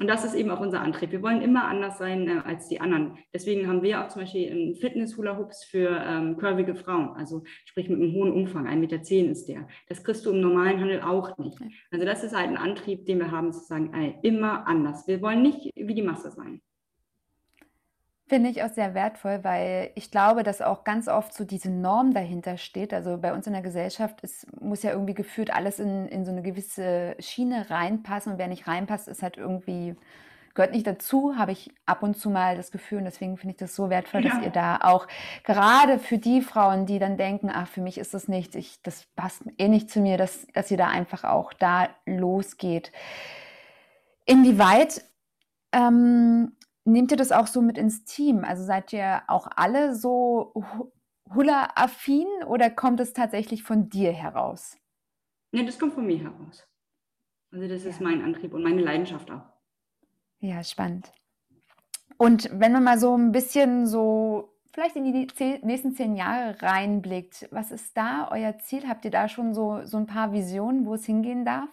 Und 0.01 0.07
das 0.07 0.25
ist 0.25 0.35
eben 0.35 0.51
auch 0.51 0.61
unser 0.61 0.81
Antrieb. 0.81 1.13
Wir 1.13 1.23
wollen 1.23 1.43
immer 1.43 1.69
anders 1.69 1.99
sein 1.99 2.27
äh, 2.27 2.41
als 2.43 2.69
die 2.69 2.81
anderen. 2.81 3.19
Deswegen 3.35 3.69
haben 3.69 3.83
wir 3.83 4.03
auch 4.03 4.09
zum 4.09 4.23
Beispiel 4.23 4.51
einen 4.51 4.75
Fitness-Hula-Hoops 4.75 5.65
für 5.65 5.91
ähm, 5.91 6.39
curvige 6.39 6.75
Frauen, 6.75 7.11
also 7.11 7.43
sprich 7.67 7.91
mit 7.91 8.01
einem 8.01 8.15
hohen 8.15 8.33
Umfang, 8.33 8.67
1,10 8.67 8.77
Meter 8.77 9.31
ist 9.31 9.47
der. 9.47 9.69
Das 9.89 10.03
kriegst 10.03 10.25
du 10.25 10.31
im 10.31 10.41
normalen 10.41 10.81
Handel 10.81 11.03
auch 11.03 11.37
nicht. 11.37 11.61
Also 11.91 12.07
das 12.07 12.25
ist 12.25 12.35
halt 12.35 12.49
ein 12.49 12.57
Antrieb, 12.57 13.05
den 13.05 13.19
wir 13.19 13.31
haben, 13.31 13.53
zu 13.53 13.61
sagen, 13.61 13.93
ey, 13.93 14.15
immer 14.23 14.67
anders. 14.67 15.07
Wir 15.07 15.21
wollen 15.21 15.43
nicht 15.43 15.71
wie 15.77 15.95
die 15.95 16.03
Masse 16.03 16.31
sein. 16.31 16.63
Finde 18.31 18.49
ich 18.49 18.63
auch 18.63 18.71
sehr 18.71 18.95
wertvoll, 18.95 19.41
weil 19.43 19.91
ich 19.97 20.13
glaube, 20.13 20.45
dass 20.45 20.63
auch 20.63 20.85
ganz 20.85 21.09
oft 21.09 21.35
so 21.35 21.43
diese 21.43 21.69
Norm 21.69 22.15
dahinter 22.15 22.59
steht. 22.59 22.95
Also 22.95 23.19
bei 23.19 23.33
uns 23.33 23.49
in 23.49 23.55
der 23.55 23.61
Gesellschaft 23.61 24.21
ist, 24.21 24.47
muss 24.63 24.85
ja 24.85 24.93
irgendwie 24.93 25.15
gefühlt 25.15 25.53
alles 25.53 25.81
in, 25.81 26.07
in 26.07 26.25
so 26.25 26.31
eine 26.31 26.41
gewisse 26.41 27.17
Schiene 27.19 27.69
reinpassen 27.71 28.31
und 28.31 28.39
wer 28.39 28.47
nicht 28.47 28.69
reinpasst, 28.69 29.09
ist 29.09 29.25
halt 29.25 29.37
irgendwie, 29.37 29.97
gehört 30.55 30.71
nicht 30.71 30.87
dazu, 30.87 31.39
habe 31.39 31.51
ich 31.51 31.73
ab 31.87 32.05
und 32.05 32.17
zu 32.17 32.31
mal 32.31 32.57
das 32.57 32.71
Gefühl 32.71 32.99
und 32.99 33.05
deswegen 33.05 33.37
finde 33.37 33.55
ich 33.55 33.59
das 33.59 33.75
so 33.75 33.91
wertvoll, 33.91 34.25
ja. 34.25 34.31
dass 34.31 34.45
ihr 34.45 34.51
da 34.51 34.79
auch 34.83 35.09
gerade 35.43 35.99
für 35.99 36.19
die 36.19 36.41
Frauen, 36.41 36.87
die 36.87 37.01
dann 37.01 37.17
denken, 37.17 37.51
ach, 37.53 37.67
für 37.67 37.81
mich 37.81 37.99
ist 37.99 38.15
das 38.15 38.29
nichts, 38.29 38.55
ich, 38.55 38.81
das 38.83 39.07
passt 39.17 39.43
eh 39.59 39.67
nicht 39.67 39.91
zu 39.91 39.99
mir, 39.99 40.19
dass, 40.19 40.47
dass 40.55 40.71
ihr 40.71 40.77
da 40.77 40.87
einfach 40.87 41.25
auch 41.25 41.53
da 41.53 41.89
losgeht. 42.07 42.93
Inwieweit 44.25 45.03
ähm, 45.73 46.53
Nehmt 46.85 47.11
ihr 47.11 47.17
das 47.17 47.33
auch 47.33 47.47
so 47.47 47.63
mit 47.63 47.79
ins 47.79 48.05
Team? 48.05 48.45
Also 48.45 48.65
seid 48.65 48.93
ihr 48.93 49.23
auch 49.29 49.49
alle 49.55 49.95
so 49.95 50.55
Hula-affin 51.35 52.27
oder 52.47 52.71
kommt 52.71 53.01
es 53.01 53.13
tatsächlich 53.13 53.63
von 53.63 53.89
dir 53.91 54.13
heraus? 54.13 54.77
Nee, 55.53 55.65
das 55.65 55.79
kommt 55.79 55.95
von 55.95 56.07
mir 56.07 56.19
heraus. 56.19 56.67
Also 57.53 57.69
das 57.69 57.85
ist 57.85 58.01
mein 58.01 58.23
Antrieb 58.23 58.55
und 58.55 58.63
meine 58.63 58.83
Leidenschaft 58.83 59.31
auch. 59.31 59.43
Ja, 60.39 60.63
spannend. 60.63 61.13
Und 62.17 62.49
wenn 62.53 62.73
man 62.73 62.85
mal 62.85 62.99
so 62.99 63.17
ein 63.17 63.33
bisschen 63.33 63.87
so 63.87 64.53
vielleicht 64.73 64.97
in 64.97 65.13
die 65.13 65.27
zehn, 65.27 65.61
nächsten 65.65 65.93
zehn 65.93 66.17
Jahre 66.17 66.61
reinblickt, 66.63 67.49
was 67.51 67.71
ist 67.71 67.97
da 67.97 68.29
euer 68.31 68.59
Ziel? 68.59 68.89
Habt 68.89 69.05
ihr 69.05 69.11
da 69.11 69.29
schon 69.29 69.55
so, 69.55 69.85
so 69.85 69.97
ein 69.97 70.07
paar 70.07 70.33
Visionen, 70.33 70.87
wo 70.87 70.95
es 70.95 71.05
hingehen 71.05 71.45
darf? 71.45 71.69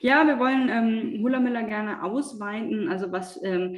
Ja, 0.00 0.26
wir 0.26 0.38
wollen 0.38 0.68
ähm, 0.68 1.22
Hula 1.22 1.40
Miller 1.40 1.64
gerne 1.64 2.02
ausweiten. 2.02 2.88
Also 2.88 3.12
was 3.12 3.42
ähm, 3.42 3.76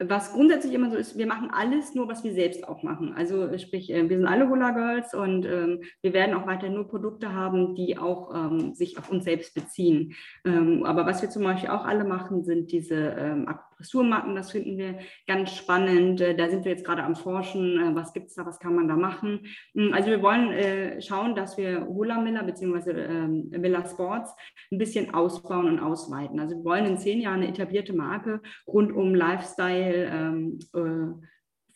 was 0.00 0.32
grundsätzlich 0.32 0.74
immer 0.74 0.90
so 0.90 0.96
ist, 0.96 1.18
wir 1.18 1.26
machen 1.26 1.50
alles 1.50 1.94
nur, 1.94 2.06
was 2.08 2.22
wir 2.22 2.32
selbst 2.32 2.66
auch 2.68 2.82
machen. 2.84 3.14
Also 3.14 3.56
sprich, 3.58 3.90
äh, 3.90 4.08
wir 4.08 4.16
sind 4.16 4.26
alle 4.26 4.48
Hula 4.48 4.70
Girls 4.70 5.12
und 5.12 5.44
ähm, 5.44 5.82
wir 6.02 6.12
werden 6.12 6.36
auch 6.36 6.46
weiter 6.46 6.68
nur 6.68 6.86
Produkte 6.86 7.32
haben, 7.32 7.74
die 7.74 7.98
auch 7.98 8.32
ähm, 8.34 8.74
sich 8.74 8.96
auf 8.96 9.10
uns 9.10 9.24
selbst 9.24 9.54
beziehen. 9.54 10.14
Ähm, 10.44 10.84
aber 10.84 11.04
was 11.04 11.20
wir 11.20 11.30
zum 11.30 11.42
Beispiel 11.42 11.70
auch 11.70 11.84
alle 11.84 12.04
machen, 12.04 12.44
sind 12.44 12.70
diese 12.70 12.94
ähm, 12.94 13.48
Akupressurmatten. 13.78 14.34
Das 14.34 14.50
finden 14.50 14.76
wir 14.76 14.98
ganz 15.26 15.54
spannend. 15.54 16.20
Äh, 16.20 16.34
da 16.36 16.48
sind 16.48 16.64
wir 16.64 16.72
jetzt 16.72 16.84
gerade 16.84 17.02
am 17.02 17.16
Forschen. 17.16 17.78
Äh, 17.78 17.94
was 17.94 18.12
gibt 18.12 18.28
es 18.28 18.34
da? 18.34 18.44
Was 18.44 18.58
kann 18.58 18.74
man 18.74 18.88
da 18.88 18.96
machen? 18.96 19.46
Ähm, 19.74 19.92
also 19.94 20.10
wir 20.10 20.22
wollen 20.22 20.52
äh, 20.52 21.00
schauen, 21.00 21.34
dass 21.34 21.56
wir 21.56 21.86
Hula 21.86 22.20
Miller 22.20 22.42
bzw. 22.42 22.90
Ähm, 22.90 23.50
Miller 23.50 23.86
Sports 23.86 24.34
ein 24.70 24.78
bisschen 24.78 25.14
ausbauen 25.14 25.66
und 25.66 25.80
ausweiten. 25.80 26.40
Also 26.40 26.56
wir 26.56 26.64
wollen 26.64 26.86
in 26.86 26.98
zehn 26.98 27.20
Jahren 27.20 27.40
eine 27.40 27.48
etablierte 27.48 27.92
Marke 27.92 28.42
rund 28.66 28.92
um 28.92 29.14
Lifestyle 29.14 30.10
ähm, 30.12 30.58
äh, 30.74 31.26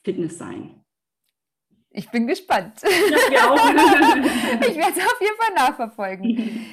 Fitness 0.04 0.38
sein. 0.38 0.78
Ich 1.94 2.10
bin 2.10 2.26
gespannt. 2.26 2.80
Ja, 2.82 3.54
ich 4.66 4.76
werde 4.76 4.98
es 4.98 5.04
auf 5.04 5.20
jeden 5.20 5.36
Fall 5.36 5.54
nachverfolgen. 5.54 6.66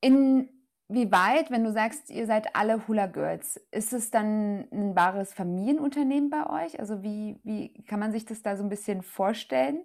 Inwieweit, 0.88 1.50
wenn 1.50 1.64
du 1.64 1.72
sagst, 1.72 2.10
ihr 2.10 2.26
seid 2.26 2.54
alle 2.54 2.86
Hula 2.86 3.06
Girls, 3.06 3.56
ist 3.70 3.92
es 3.92 4.10
dann 4.10 4.66
ein 4.70 4.94
wahres 4.94 5.32
Familienunternehmen 5.32 6.28
bei 6.28 6.64
euch? 6.64 6.78
Also 6.78 7.02
wie, 7.02 7.40
wie 7.42 7.72
kann 7.84 8.00
man 8.00 8.12
sich 8.12 8.26
das 8.26 8.42
da 8.42 8.56
so 8.56 8.62
ein 8.62 8.68
bisschen 8.68 9.02
vorstellen? 9.02 9.82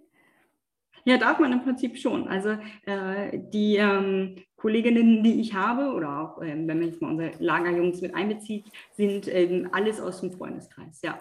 Ja, 1.06 1.18
darf 1.18 1.40
man 1.40 1.54
im 1.54 1.64
Prinzip 1.64 1.98
schon. 1.98 2.28
Also 2.28 2.58
äh, 2.86 3.40
die 3.54 3.78
ähm, 3.78 4.44
Kolleginnen, 4.58 5.24
die 5.24 5.40
ich 5.40 5.54
habe, 5.54 5.94
oder 5.94 6.20
auch 6.20 6.42
ähm, 6.42 6.68
wenn 6.68 6.80
man 6.80 6.88
jetzt 6.88 7.02
mal 7.02 7.10
unsere 7.12 7.32
Lagerjungs 7.40 8.02
mit 8.02 8.14
einbezieht, 8.14 8.66
sind 8.92 9.28
ähm, 9.30 9.70
alles 9.72 10.02
aus 10.02 10.20
dem 10.20 10.32
Freundeskreis, 10.32 11.02
ja. 11.02 11.18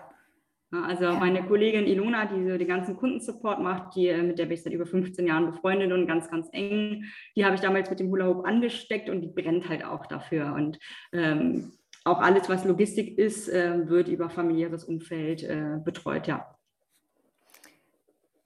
Also 0.70 1.04
ja. 1.04 1.14
meine 1.14 1.42
Kollegin 1.44 1.86
Ilona, 1.86 2.26
die 2.26 2.46
so 2.46 2.58
den 2.58 2.68
ganzen 2.68 2.96
Kundensupport 2.96 3.60
macht, 3.60 3.96
die, 3.96 4.08
äh, 4.08 4.22
mit 4.22 4.38
der 4.38 4.44
bin 4.44 4.54
ich 4.54 4.62
seit 4.62 4.74
über 4.74 4.84
15 4.84 5.26
Jahren 5.26 5.46
befreundet 5.46 5.92
und 5.92 6.06
ganz, 6.06 6.30
ganz 6.30 6.48
eng. 6.52 7.04
Die 7.36 7.44
habe 7.44 7.54
ich 7.54 7.62
damals 7.62 7.88
mit 7.88 8.00
dem 8.00 8.10
Hula 8.10 8.26
Hoop 8.26 8.46
angesteckt 8.46 9.08
und 9.08 9.22
die 9.22 9.28
brennt 9.28 9.68
halt 9.68 9.82
auch 9.84 10.04
dafür. 10.04 10.52
Und 10.52 10.78
ähm, 11.12 11.72
auch 12.04 12.20
alles, 12.20 12.50
was 12.50 12.66
Logistik 12.66 13.16
ist, 13.16 13.48
äh, 13.48 13.88
wird 13.88 14.08
über 14.08 14.28
familiäres 14.28 14.84
Umfeld 14.84 15.42
äh, 15.42 15.78
betreut, 15.82 16.26
ja. 16.26 16.54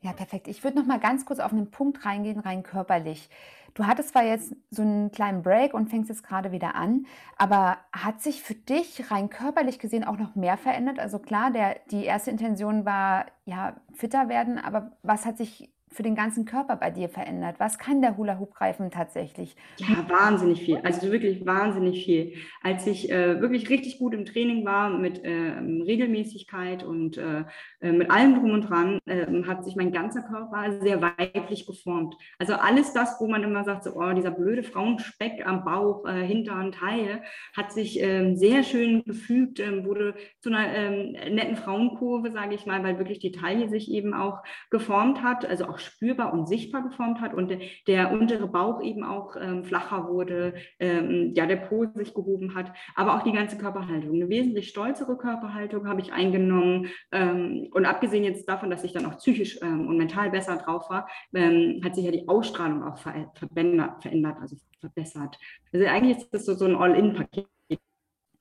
Ja, 0.00 0.12
perfekt. 0.12 0.48
Ich 0.48 0.64
würde 0.64 0.78
noch 0.78 0.86
mal 0.86 0.98
ganz 0.98 1.24
kurz 1.24 1.38
auf 1.38 1.52
einen 1.52 1.70
Punkt 1.70 2.04
reingehen, 2.04 2.40
rein 2.40 2.64
körperlich. 2.64 3.28
Du 3.74 3.86
hattest 3.86 4.10
zwar 4.10 4.24
jetzt 4.24 4.54
so 4.70 4.82
einen 4.82 5.10
kleinen 5.10 5.42
Break 5.42 5.72
und 5.72 5.88
fängst 5.88 6.10
jetzt 6.10 6.22
gerade 6.22 6.52
wieder 6.52 6.74
an, 6.74 7.06
aber 7.36 7.78
hat 7.92 8.20
sich 8.20 8.42
für 8.42 8.54
dich 8.54 9.10
rein 9.10 9.30
körperlich 9.30 9.78
gesehen 9.78 10.04
auch 10.04 10.18
noch 10.18 10.34
mehr 10.34 10.56
verändert? 10.58 10.98
Also 10.98 11.18
klar, 11.18 11.50
der, 11.50 11.76
die 11.90 12.04
erste 12.04 12.30
Intention 12.30 12.84
war, 12.84 13.26
ja, 13.44 13.76
fitter 13.94 14.28
werden, 14.28 14.58
aber 14.58 14.92
was 15.02 15.24
hat 15.24 15.38
sich 15.38 15.71
für 15.92 16.02
den 16.02 16.14
ganzen 16.14 16.44
Körper 16.44 16.76
bei 16.76 16.90
dir 16.90 17.08
verändert? 17.08 17.56
Was 17.58 17.78
kann 17.78 18.00
der 18.00 18.16
Hula-Hoop-Reifen 18.16 18.90
tatsächlich? 18.90 19.54
Ja, 19.76 20.08
wahnsinnig 20.08 20.62
viel. 20.62 20.78
Also 20.78 21.10
wirklich 21.10 21.44
wahnsinnig 21.44 22.04
viel. 22.04 22.34
Als 22.62 22.86
ich 22.86 23.10
äh, 23.10 23.40
wirklich 23.40 23.68
richtig 23.70 23.98
gut 23.98 24.14
im 24.14 24.24
Training 24.24 24.64
war, 24.64 24.90
mit 24.90 25.24
äh, 25.24 25.30
Regelmäßigkeit 25.30 26.82
und 26.82 27.18
äh, 27.18 27.44
äh, 27.80 27.92
mit 27.92 28.10
allem 28.10 28.40
drum 28.40 28.52
und 28.52 28.68
dran, 28.68 28.98
ähm, 29.06 29.46
hat 29.46 29.64
sich 29.64 29.76
mein 29.76 29.92
ganzer 29.92 30.22
Körper 30.22 30.80
sehr 30.80 31.00
weiblich 31.02 31.66
geformt. 31.66 32.14
Also 32.38 32.54
alles 32.54 32.92
das, 32.92 33.16
wo 33.20 33.28
man 33.28 33.42
immer 33.42 33.64
sagt, 33.64 33.84
so, 33.84 33.94
oh, 33.94 34.12
dieser 34.12 34.30
blöde 34.30 34.62
Frauenspeck 34.62 35.46
am 35.46 35.64
Bauch, 35.64 36.06
äh, 36.06 36.24
Hintern, 36.24 36.72
Taille, 36.72 37.22
hat 37.56 37.72
sich 37.72 38.00
ähm, 38.00 38.36
sehr 38.36 38.62
schön 38.62 39.04
gefügt, 39.04 39.60
ähm, 39.60 39.84
wurde 39.84 40.14
zu 40.40 40.50
einer 40.50 40.90
netten 41.30 41.56
Frauenkurve, 41.56 42.30
sage 42.30 42.54
ich 42.54 42.66
mal, 42.66 42.82
weil 42.82 42.98
wirklich 42.98 43.18
die 43.18 43.32
Taille 43.32 43.68
sich 43.68 43.90
eben 43.90 44.14
auch 44.14 44.42
geformt 44.70 45.22
hat, 45.22 45.44
also 45.44 45.66
auch 45.66 45.78
spürbar 45.82 46.32
und 46.32 46.48
sichtbar 46.48 46.82
geformt 46.82 47.20
hat 47.20 47.34
und 47.34 47.52
der 47.86 48.12
untere 48.12 48.46
Bauch 48.46 48.82
eben 48.82 49.04
auch 49.04 49.36
ähm, 49.36 49.64
flacher 49.64 50.08
wurde, 50.08 50.54
ähm, 50.78 51.32
ja, 51.34 51.46
der 51.46 51.56
Po 51.56 51.86
sich 51.94 52.14
gehoben 52.14 52.54
hat, 52.54 52.72
aber 52.94 53.16
auch 53.16 53.22
die 53.22 53.32
ganze 53.32 53.58
Körperhaltung. 53.58 54.14
Eine 54.14 54.28
wesentlich 54.28 54.68
stolzere 54.68 55.16
Körperhaltung 55.16 55.88
habe 55.88 56.00
ich 56.00 56.12
eingenommen 56.12 56.88
ähm, 57.10 57.68
und 57.72 57.86
abgesehen 57.86 58.24
jetzt 58.24 58.48
davon, 58.48 58.70
dass 58.70 58.84
ich 58.84 58.92
dann 58.92 59.06
auch 59.06 59.18
psychisch 59.18 59.58
ähm, 59.62 59.88
und 59.88 59.98
mental 59.98 60.30
besser 60.30 60.56
drauf 60.56 60.88
war, 60.90 61.08
ähm, 61.34 61.80
hat 61.84 61.94
sich 61.94 62.04
ja 62.04 62.10
die 62.10 62.28
Ausstrahlung 62.28 62.82
auch 62.84 62.98
ver 62.98 63.32
verändert, 63.34 64.04
also 64.40 64.56
verbessert. 64.80 65.38
Also 65.72 65.86
eigentlich 65.86 66.18
ist 66.18 66.34
das 66.34 66.44
so, 66.44 66.54
so 66.54 66.64
ein 66.66 66.76
All-In-Paket. 66.76 67.48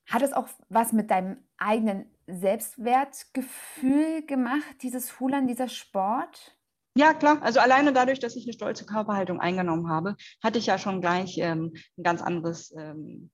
Hat 0.09 0.21
es 0.21 0.33
auch 0.33 0.47
was 0.69 0.91
mit 0.91 1.09
deinem 1.09 1.37
eigenen 1.57 2.05
Selbstwertgefühl 2.27 4.25
gemacht, 4.25 4.81
dieses 4.81 5.19
Hulan, 5.19 5.47
dieser 5.47 5.69
Sport? 5.69 6.57
Ja, 6.95 7.13
klar. 7.13 7.41
Also 7.41 7.59
alleine 7.59 7.93
dadurch, 7.93 8.19
dass 8.19 8.35
ich 8.35 8.45
eine 8.45 8.53
stolze 8.53 8.85
Körperhaltung 8.85 9.39
eingenommen 9.39 9.89
habe, 9.89 10.15
hatte 10.43 10.59
ich 10.59 10.65
ja 10.65 10.77
schon 10.77 11.01
gleich 11.01 11.37
ähm, 11.37 11.73
ein 11.97 12.03
ganz 12.03 12.21
anderes 12.21 12.73
ähm, 12.77 13.31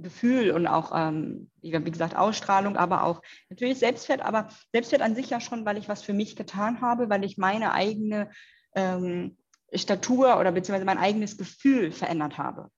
Gefühl 0.00 0.50
und 0.50 0.66
auch, 0.66 0.92
ähm, 0.94 1.50
wie 1.60 1.70
gesagt, 1.70 2.16
Ausstrahlung, 2.16 2.76
aber 2.76 3.04
auch 3.04 3.20
natürlich 3.50 3.78
Selbstwert, 3.78 4.22
aber 4.22 4.48
Selbstwert 4.72 5.02
an 5.02 5.14
sich 5.14 5.30
ja 5.30 5.40
schon, 5.40 5.66
weil 5.66 5.76
ich 5.76 5.88
was 5.88 6.02
für 6.02 6.14
mich 6.14 6.36
getan 6.36 6.80
habe, 6.80 7.10
weil 7.10 7.24
ich 7.24 7.36
meine 7.36 7.72
eigene 7.72 8.30
ähm, 8.74 9.36
Statur 9.74 10.38
oder 10.38 10.52
beziehungsweise 10.52 10.86
mein 10.86 10.98
eigenes 10.98 11.36
Gefühl 11.36 11.92
verändert 11.92 12.38
habe. 12.38 12.70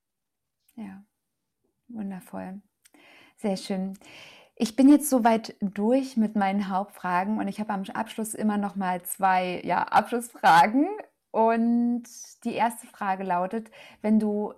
Ja, 0.74 1.04
wundervoll. 1.88 2.60
Sehr 3.36 3.56
schön. 3.56 3.98
Ich 4.58 4.74
bin 4.74 4.88
jetzt 4.88 5.10
soweit 5.10 5.54
durch 5.60 6.16
mit 6.16 6.34
meinen 6.34 6.70
Hauptfragen 6.70 7.38
und 7.38 7.46
ich 7.46 7.60
habe 7.60 7.74
am 7.74 7.84
Abschluss 7.92 8.32
immer 8.32 8.56
noch 8.56 8.74
mal 8.74 9.02
zwei 9.02 9.60
ja, 9.64 9.82
Abschlussfragen. 9.82 10.88
Und 11.30 12.04
die 12.44 12.54
erste 12.54 12.86
Frage 12.86 13.22
lautet, 13.22 13.70
wenn 14.00 14.18
du 14.18 14.54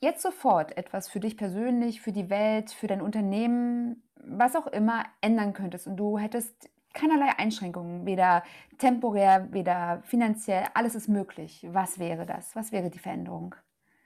jetzt 0.00 0.22
sofort 0.22 0.76
etwas 0.76 1.08
für 1.08 1.18
dich 1.18 1.36
persönlich, 1.36 2.00
für 2.00 2.12
die 2.12 2.30
Welt, 2.30 2.70
für 2.70 2.86
dein 2.86 3.02
Unternehmen, 3.02 4.04
was 4.14 4.54
auch 4.54 4.68
immer 4.68 5.04
ändern 5.20 5.54
könntest 5.54 5.88
und 5.88 5.96
du 5.96 6.18
hättest 6.18 6.70
keinerlei 6.94 7.36
Einschränkungen, 7.36 8.06
weder 8.06 8.44
temporär, 8.78 9.48
weder 9.50 10.02
finanziell, 10.04 10.66
alles 10.74 10.94
ist 10.94 11.08
möglich. 11.08 11.66
Was 11.68 11.98
wäre 11.98 12.26
das? 12.26 12.54
Was 12.54 12.70
wäre 12.70 12.90
die 12.90 13.00
Veränderung? 13.00 13.56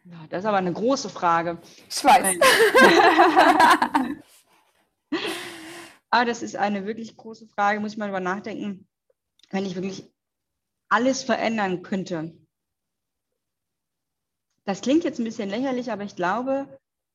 Ja, 0.05 0.16
das 0.31 0.40
ist 0.40 0.46
aber 0.46 0.59
eine 0.59 0.72
große 0.72 1.11
Frage. 1.11 1.59
Ich 1.90 2.03
weiß. 2.03 2.38
ah, 6.11 6.25
das 6.25 6.42
ist 6.42 6.57
eine 6.57 6.87
wirklich 6.87 7.16
große 7.16 7.47
Frage, 7.49 7.81
muss 7.81 7.92
ich 7.92 7.99
mal 7.99 8.07
darüber 8.07 8.21
nachdenken. 8.21 8.88
Wenn 9.51 9.66
ich 9.66 9.75
wirklich 9.75 10.11
alles 10.88 11.23
verändern 11.23 11.83
könnte. 11.83 12.33
Das 14.64 14.81
klingt 14.81 15.05
jetzt 15.05 15.19
ein 15.19 15.25
bisschen 15.25 15.51
lächerlich, 15.51 15.90
aber 15.92 16.05
ich 16.05 16.16
glaube, 16.16 16.66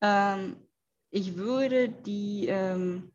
ähm, 0.01 0.55
ich 1.09 1.35
würde 1.35 1.89
die 1.89 2.47
ähm, 2.47 3.11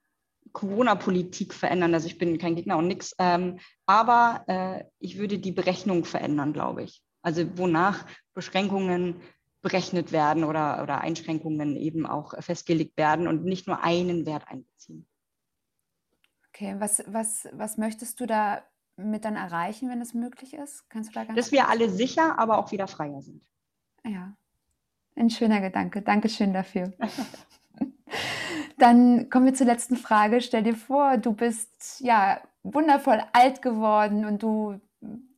Corona-Politik 0.53 1.55
verändern. 1.55 1.95
Also 1.95 2.07
ich 2.07 2.19
bin 2.19 2.39
kein 2.39 2.57
Gegner 2.57 2.77
und 2.77 2.87
nichts, 2.87 3.15
ähm, 3.19 3.59
aber 3.87 4.45
äh, 4.47 4.85
ich 4.99 5.19
würde 5.19 5.39
die 5.39 5.53
Berechnung 5.53 6.05
verändern, 6.05 6.53
glaube 6.53 6.83
ich. 6.83 7.03
Also 7.23 7.59
wonach 7.59 8.07
Beschränkungen 8.35 9.21
berechnet 9.63 10.13
werden 10.13 10.45
oder, 10.45 10.83
oder 10.83 11.01
Einschränkungen 11.01 11.77
eben 11.77 12.07
auch 12.07 12.41
festgelegt 12.43 12.97
werden 12.97 13.27
und 13.27 13.45
nicht 13.45 13.67
nur 13.67 13.83
einen 13.83 14.25
Wert 14.27 14.47
einbeziehen. 14.47 15.09
Okay, 16.57 16.75
was, 16.79 17.05
was, 17.07 17.47
was 17.53 17.77
möchtest 17.77 18.19
du 18.19 18.25
da 18.25 18.63
mit 18.97 19.27
dann 19.27 19.37
erreichen, 19.37 19.91
wenn 19.91 20.01
es 20.01 20.15
möglich 20.15 20.55
ist? 20.55 20.89
Kannst 20.89 21.11
du 21.11 21.15
da 21.15 21.25
ganz 21.25 21.37
Dass 21.37 21.53
wir 21.53 21.69
alle 21.69 21.91
sicher, 21.91 22.39
aber 22.39 22.57
auch 22.57 22.73
wieder 22.73 22.89
freier 22.89 23.21
sind. 23.21 23.45
Ja, 24.07 24.35
ein 25.17 25.29
schöner 25.29 25.61
Gedanke. 25.61 26.01
Dankeschön 26.01 26.55
dafür. 26.55 26.95
Dann 28.79 29.29
kommen 29.29 29.45
wir 29.45 29.55
zur 29.55 29.67
letzten 29.67 29.97
Frage. 29.97 30.41
Stell 30.41 30.63
dir 30.63 30.75
vor, 30.75 31.19
du 31.19 31.35
bist 31.35 32.01
ja 32.01 32.41
wundervoll 32.63 33.23
alt 33.35 33.61
geworden 33.61 34.25
und 34.25 34.43
du 34.43 34.81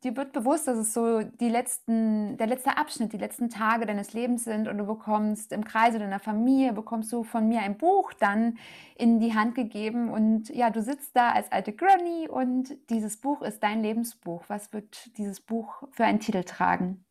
dir 0.04 0.16
wird 0.16 0.32
bewusst, 0.32 0.68
dass 0.68 0.78
es 0.78 0.92
so 0.92 1.22
die 1.22 1.48
letzten, 1.48 2.37
der 2.37 2.46
letzte 2.46 2.76
Abschnitt, 2.76 3.12
die 3.12 3.18
letzten 3.18 3.50
Tage 3.50 3.87
deines 3.87 4.12
Lebens 4.12 4.44
sind 4.44 4.68
und 4.68 4.78
du 4.78 4.87
bekommst 4.87 5.52
im 5.52 5.64
Kreise 5.64 5.98
deiner 5.98 6.20
Familie, 6.20 6.72
bekommst 6.72 7.12
du 7.12 7.24
von 7.24 7.48
mir 7.48 7.61
ein 7.61 7.78
Buch 7.78 8.12
dann 8.12 8.58
in 8.96 9.20
die 9.20 9.34
Hand 9.34 9.54
gegeben 9.54 10.11
und 10.11 10.48
ja, 10.50 10.70
du 10.70 10.82
sitzt 10.82 11.16
da 11.16 11.32
als 11.32 11.50
alte 11.50 11.72
Granny 11.72 12.28
und 12.28 12.76
dieses 12.90 13.16
Buch 13.16 13.42
ist 13.42 13.62
dein 13.62 13.82
Lebensbuch. 13.82 14.44
Was 14.48 14.72
wird 14.72 15.16
dieses 15.18 15.40
Buch 15.40 15.82
für 15.90 16.04
einen 16.04 16.20
Titel 16.20 16.44
tragen? 16.44 17.04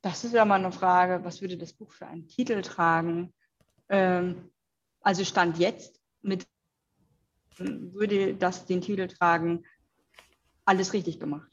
Das 0.00 0.24
ist 0.24 0.34
ja 0.34 0.44
mal 0.44 0.58
eine 0.58 0.72
Frage, 0.72 1.24
was 1.24 1.40
würde 1.40 1.56
das 1.56 1.72
Buch 1.72 1.92
für 1.92 2.06
einen 2.06 2.26
Titel 2.26 2.60
tragen? 2.62 3.32
Ähm, 3.88 4.50
also 5.00 5.24
Stand 5.24 5.58
jetzt 5.58 6.00
mit 6.22 6.46
würde 7.58 8.34
das 8.34 8.66
den 8.66 8.80
Titel 8.80 9.08
tragen, 9.08 9.64
alles 10.64 10.92
richtig 10.92 11.20
gemacht. 11.20 11.48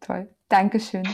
Toll, 0.00 0.28
Dankeschön. 0.48 1.04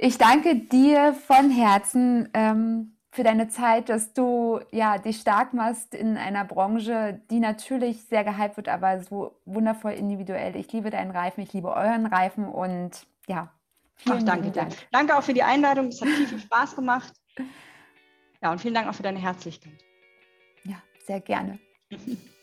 Ich 0.00 0.16
danke 0.16 0.54
dir 0.54 1.12
von 1.12 1.50
Herzen 1.50 2.28
ähm, 2.32 2.96
für 3.10 3.24
deine 3.24 3.48
Zeit, 3.48 3.88
dass 3.88 4.12
du 4.12 4.60
ja 4.70 4.96
dich 4.98 5.20
stark 5.20 5.54
machst 5.54 5.92
in 5.92 6.16
einer 6.16 6.44
Branche, 6.44 7.20
die 7.30 7.40
natürlich 7.40 8.04
sehr 8.04 8.22
gehypt 8.22 8.56
wird, 8.56 8.68
aber 8.68 9.00
so 9.02 9.40
wundervoll 9.44 9.92
individuell. 9.92 10.54
Ich 10.54 10.72
liebe 10.72 10.90
deinen 10.90 11.10
Reifen, 11.10 11.42
ich 11.42 11.52
liebe 11.52 11.68
euren 11.68 12.06
Reifen 12.06 12.46
und 12.46 13.08
ja. 13.26 13.52
Vielen 13.96 14.18
Ach, 14.18 14.22
danke, 14.22 14.50
Dank. 14.52 14.72
Danke 14.92 15.16
auch 15.16 15.22
für 15.24 15.34
die 15.34 15.42
Einladung. 15.42 15.88
Es 15.88 16.00
hat 16.00 16.08
viel, 16.08 16.28
viel 16.28 16.38
Spaß 16.38 16.76
gemacht. 16.76 17.12
Ja, 18.40 18.52
und 18.52 18.60
vielen 18.60 18.74
Dank 18.74 18.88
auch 18.88 18.94
für 18.94 19.02
deine 19.02 19.18
Herzlichkeit. 19.18 19.84
Ja, 20.62 20.80
sehr 21.04 21.20
gerne. 21.20 21.58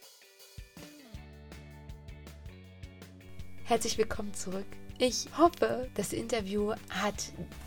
Herzlich 3.68 3.98
willkommen 3.98 4.32
zurück. 4.36 4.68
Ich 5.00 5.26
hoffe, 5.40 5.90
das 5.96 6.14
Interview 6.14 6.74
hat 6.92 7.16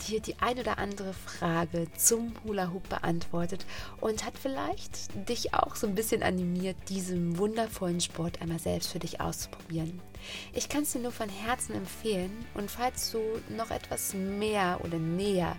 dir 0.07 0.21
die 0.21 0.37
ein 0.39 0.61
oder 0.61 0.79
andere 0.79 1.13
Frage 1.13 1.89
zum 1.97 2.35
Hula 2.45 2.73
Hoop 2.73 2.89
beantwortet 2.89 3.67
und 4.01 4.25
hat 4.25 4.39
vielleicht 4.39 5.29
dich 5.29 5.55
auch 5.55 5.75
so 5.75 5.89
ein 5.89 5.97
bisschen 5.97 6.23
animiert, 6.23 6.77
diesen 6.89 7.37
wundervollen 7.37 8.01
Sport 8.01 8.41
einmal 8.41 8.61
selbst 8.61 8.93
für 8.93 9.01
dich 9.01 9.21
auszuprobieren. 9.21 10.01
Ich 10.55 10.69
kann 10.69 10.85
es 10.85 10.93
dir 10.93 11.01
nur 11.01 11.11
von 11.11 11.29
Herzen 11.29 11.75
empfehlen 11.75 12.31
und 12.55 12.71
falls 12.71 13.11
du 13.11 13.19
noch 13.57 13.73
etwas 13.73 14.15
mehr 14.15 14.79
oder 14.85 14.99
näher 14.99 15.57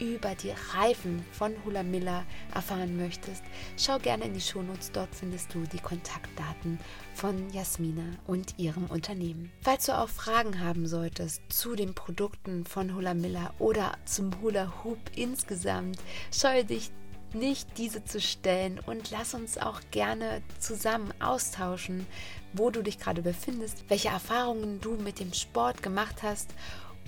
über 0.00 0.34
die 0.34 0.52
Reifen 0.74 1.24
von 1.32 1.54
Hula 1.64 1.82
Miller 1.82 2.24
erfahren 2.54 2.96
möchtest, 2.96 3.42
schau 3.76 3.98
gerne 3.98 4.24
in 4.24 4.34
die 4.34 4.40
Shownotes. 4.40 4.92
Dort 4.92 5.14
findest 5.14 5.54
du 5.54 5.60
die 5.64 5.80
Kontaktdaten 5.80 6.78
von 7.14 7.50
Jasmina 7.50 8.04
und 8.26 8.58
ihrem 8.58 8.86
Unternehmen. 8.86 9.50
Falls 9.60 9.86
du 9.86 9.98
auch 9.98 10.08
Fragen 10.08 10.60
haben 10.60 10.86
solltest 10.86 11.42
zu 11.48 11.74
den 11.74 11.94
Produkten 11.94 12.64
von 12.64 12.94
Hula 12.94 13.14
Miller 13.14 13.54
oder 13.58 13.96
zum 14.04 14.40
Hula 14.40 14.72
Hoop 14.84 14.98
insgesamt, 15.16 15.98
scheue 16.32 16.64
dich 16.64 16.90
nicht 17.34 17.76
diese 17.76 18.04
zu 18.04 18.20
stellen 18.20 18.80
und 18.86 19.10
lass 19.10 19.34
uns 19.34 19.58
auch 19.58 19.80
gerne 19.90 20.42
zusammen 20.58 21.12
austauschen, 21.20 22.06
wo 22.52 22.70
du 22.70 22.82
dich 22.82 22.98
gerade 22.98 23.22
befindest, 23.22 23.84
welche 23.88 24.08
Erfahrungen 24.08 24.80
du 24.80 24.92
mit 24.92 25.20
dem 25.20 25.32
Sport 25.32 25.82
gemacht 25.82 26.22
hast 26.22 26.50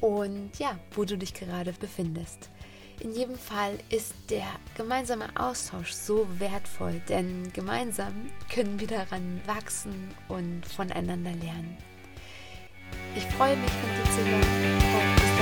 und 0.00 0.58
ja, 0.58 0.78
wo 0.92 1.04
du 1.04 1.16
dich 1.16 1.34
gerade 1.34 1.72
befindest. 1.72 2.50
In 3.00 3.14
jedem 3.14 3.38
Fall 3.38 3.78
ist 3.88 4.12
der 4.28 4.46
gemeinsame 4.76 5.28
Austausch 5.34 5.92
so 5.92 6.26
wertvoll, 6.38 7.00
denn 7.08 7.50
gemeinsam 7.54 8.30
können 8.52 8.78
wir 8.78 8.88
daran 8.88 9.40
wachsen 9.46 10.14
und 10.28 10.66
voneinander 10.66 11.32
lernen. 11.32 11.78
Ich 13.16 13.24
freue 13.24 13.56
mich 13.56 13.70
von 13.70 13.90
dir 13.96 14.04
zu 14.04 14.24
hören 14.30 15.39